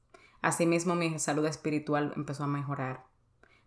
Asimismo, 0.40 0.94
mi 0.94 1.18
salud 1.18 1.46
espiritual 1.46 2.12
empezó 2.16 2.44
a 2.44 2.48
mejorar. 2.48 3.05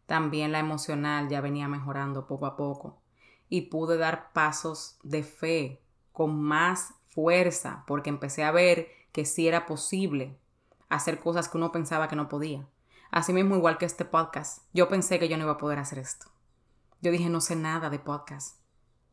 También 0.05 0.51
la 0.51 0.59
emocional 0.59 1.29
ya 1.29 1.41
venía 1.41 1.67
mejorando 1.67 2.27
poco 2.27 2.45
a 2.45 2.57
poco. 2.57 3.01
Y 3.49 3.63
pude 3.63 3.97
dar 3.97 4.33
pasos 4.33 4.97
de 5.03 5.23
fe 5.23 5.81
con 6.11 6.41
más 6.41 6.93
fuerza 7.09 7.83
porque 7.87 8.09
empecé 8.09 8.43
a 8.43 8.51
ver 8.51 8.89
que 9.11 9.25
sí 9.25 9.47
era 9.47 9.65
posible 9.65 10.37
hacer 10.89 11.19
cosas 11.19 11.49
que 11.49 11.57
uno 11.57 11.71
pensaba 11.71 12.07
que 12.07 12.15
no 12.15 12.29
podía. 12.29 12.67
Asimismo, 13.11 13.55
igual 13.55 13.77
que 13.77 13.85
este 13.85 14.05
podcast, 14.05 14.63
yo 14.73 14.89
pensé 14.89 15.19
que 15.19 15.29
yo 15.29 15.37
no 15.37 15.43
iba 15.43 15.53
a 15.53 15.57
poder 15.57 15.79
hacer 15.79 15.99
esto. 15.99 16.27
Yo 17.01 17.11
dije, 17.11 17.29
no 17.29 17.39
sé 17.39 17.55
nada 17.55 17.89
de 17.89 17.99
podcast. 17.99 18.59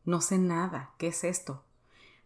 No 0.03 0.19
sé 0.19 0.37
nada. 0.37 0.93
¿Qué 0.97 1.07
es 1.07 1.23
esto? 1.23 1.63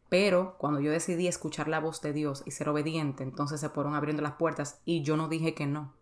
Pero 0.09 0.55
cuando 0.57 0.79
yo 0.79 0.91
decidí 0.91 1.27
escuchar 1.27 1.67
la 1.67 1.79
voz 1.79 2.01
de 2.01 2.13
Dios 2.13 2.43
y 2.45 2.51
ser 2.51 2.69
obediente, 2.69 3.23
entonces 3.23 3.59
se 3.59 3.69
fueron 3.69 3.93
abriendo 3.93 4.21
las 4.21 4.33
puertas 4.33 4.81
y 4.85 5.03
yo 5.03 5.17
no 5.17 5.27
dije 5.27 5.53
que 5.53 5.67
no. 5.67 5.93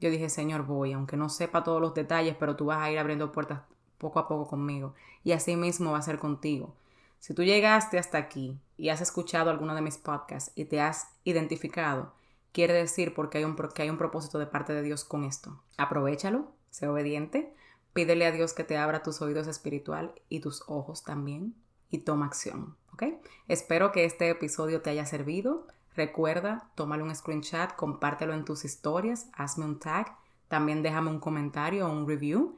Yo 0.00 0.10
dije, 0.10 0.30
Señor, 0.30 0.64
voy, 0.64 0.92
aunque 0.92 1.16
no 1.16 1.28
sepa 1.28 1.64
todos 1.64 1.80
los 1.80 1.92
detalles, 1.92 2.36
pero 2.38 2.56
tú 2.56 2.66
vas 2.66 2.78
a 2.78 2.90
ir 2.90 2.98
abriendo 2.98 3.32
puertas 3.32 3.62
poco 4.00 4.18
a 4.18 4.26
poco 4.26 4.48
conmigo. 4.48 4.94
Y 5.22 5.30
así 5.30 5.54
mismo 5.54 5.92
va 5.92 5.98
a 5.98 6.02
ser 6.02 6.18
contigo. 6.18 6.74
Si 7.20 7.34
tú 7.34 7.44
llegaste 7.44 7.98
hasta 7.98 8.18
aquí 8.18 8.58
y 8.76 8.88
has 8.88 9.00
escuchado 9.00 9.50
alguno 9.50 9.74
de 9.74 9.82
mis 9.82 9.98
podcasts 9.98 10.50
y 10.56 10.64
te 10.64 10.80
has 10.80 11.08
identificado, 11.22 12.14
quiere 12.50 12.72
decir 12.72 13.14
porque 13.14 13.38
hay 13.38 13.44
un, 13.44 13.54
que 13.54 13.82
hay 13.82 13.90
un 13.90 13.98
propósito 13.98 14.38
de 14.38 14.46
parte 14.46 14.72
de 14.72 14.82
Dios 14.82 15.04
con 15.04 15.24
esto. 15.24 15.62
Aprovechalo, 15.76 16.50
sé 16.70 16.88
obediente, 16.88 17.54
pídele 17.92 18.26
a 18.26 18.32
Dios 18.32 18.54
que 18.54 18.64
te 18.64 18.78
abra 18.78 19.02
tus 19.02 19.20
oídos 19.20 19.46
espiritual 19.46 20.14
y 20.30 20.40
tus 20.40 20.64
ojos 20.66 21.04
también 21.04 21.54
y 21.90 21.98
toma 21.98 22.26
acción. 22.26 22.76
¿Ok? 22.94 23.04
Espero 23.48 23.92
que 23.92 24.06
este 24.06 24.30
episodio 24.30 24.80
te 24.80 24.90
haya 24.90 25.04
servido. 25.04 25.66
Recuerda, 25.94 26.70
tómale 26.74 27.02
un 27.02 27.14
screenshot, 27.14 27.74
compártelo 27.76 28.32
en 28.32 28.46
tus 28.46 28.64
historias, 28.64 29.28
hazme 29.34 29.66
un 29.66 29.78
tag, 29.78 30.16
también 30.48 30.82
déjame 30.82 31.10
un 31.10 31.20
comentario 31.20 31.86
o 31.86 31.92
un 31.92 32.08
review 32.08 32.56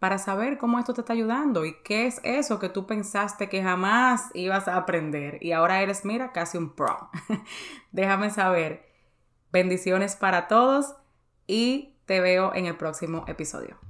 para 0.00 0.18
saber 0.18 0.56
cómo 0.58 0.78
esto 0.78 0.94
te 0.94 1.02
está 1.02 1.12
ayudando 1.12 1.66
y 1.66 1.76
qué 1.84 2.06
es 2.06 2.20
eso 2.24 2.58
que 2.58 2.70
tú 2.70 2.86
pensaste 2.86 3.50
que 3.50 3.62
jamás 3.62 4.30
ibas 4.34 4.66
a 4.66 4.76
aprender 4.76 5.38
y 5.42 5.52
ahora 5.52 5.82
eres, 5.82 6.04
mira, 6.04 6.32
casi 6.32 6.58
un 6.58 6.74
pro. 6.74 7.10
Déjame 7.92 8.30
saber. 8.30 8.88
Bendiciones 9.52 10.16
para 10.16 10.48
todos 10.48 10.96
y 11.46 11.94
te 12.06 12.20
veo 12.20 12.54
en 12.54 12.64
el 12.66 12.76
próximo 12.76 13.24
episodio. 13.28 13.89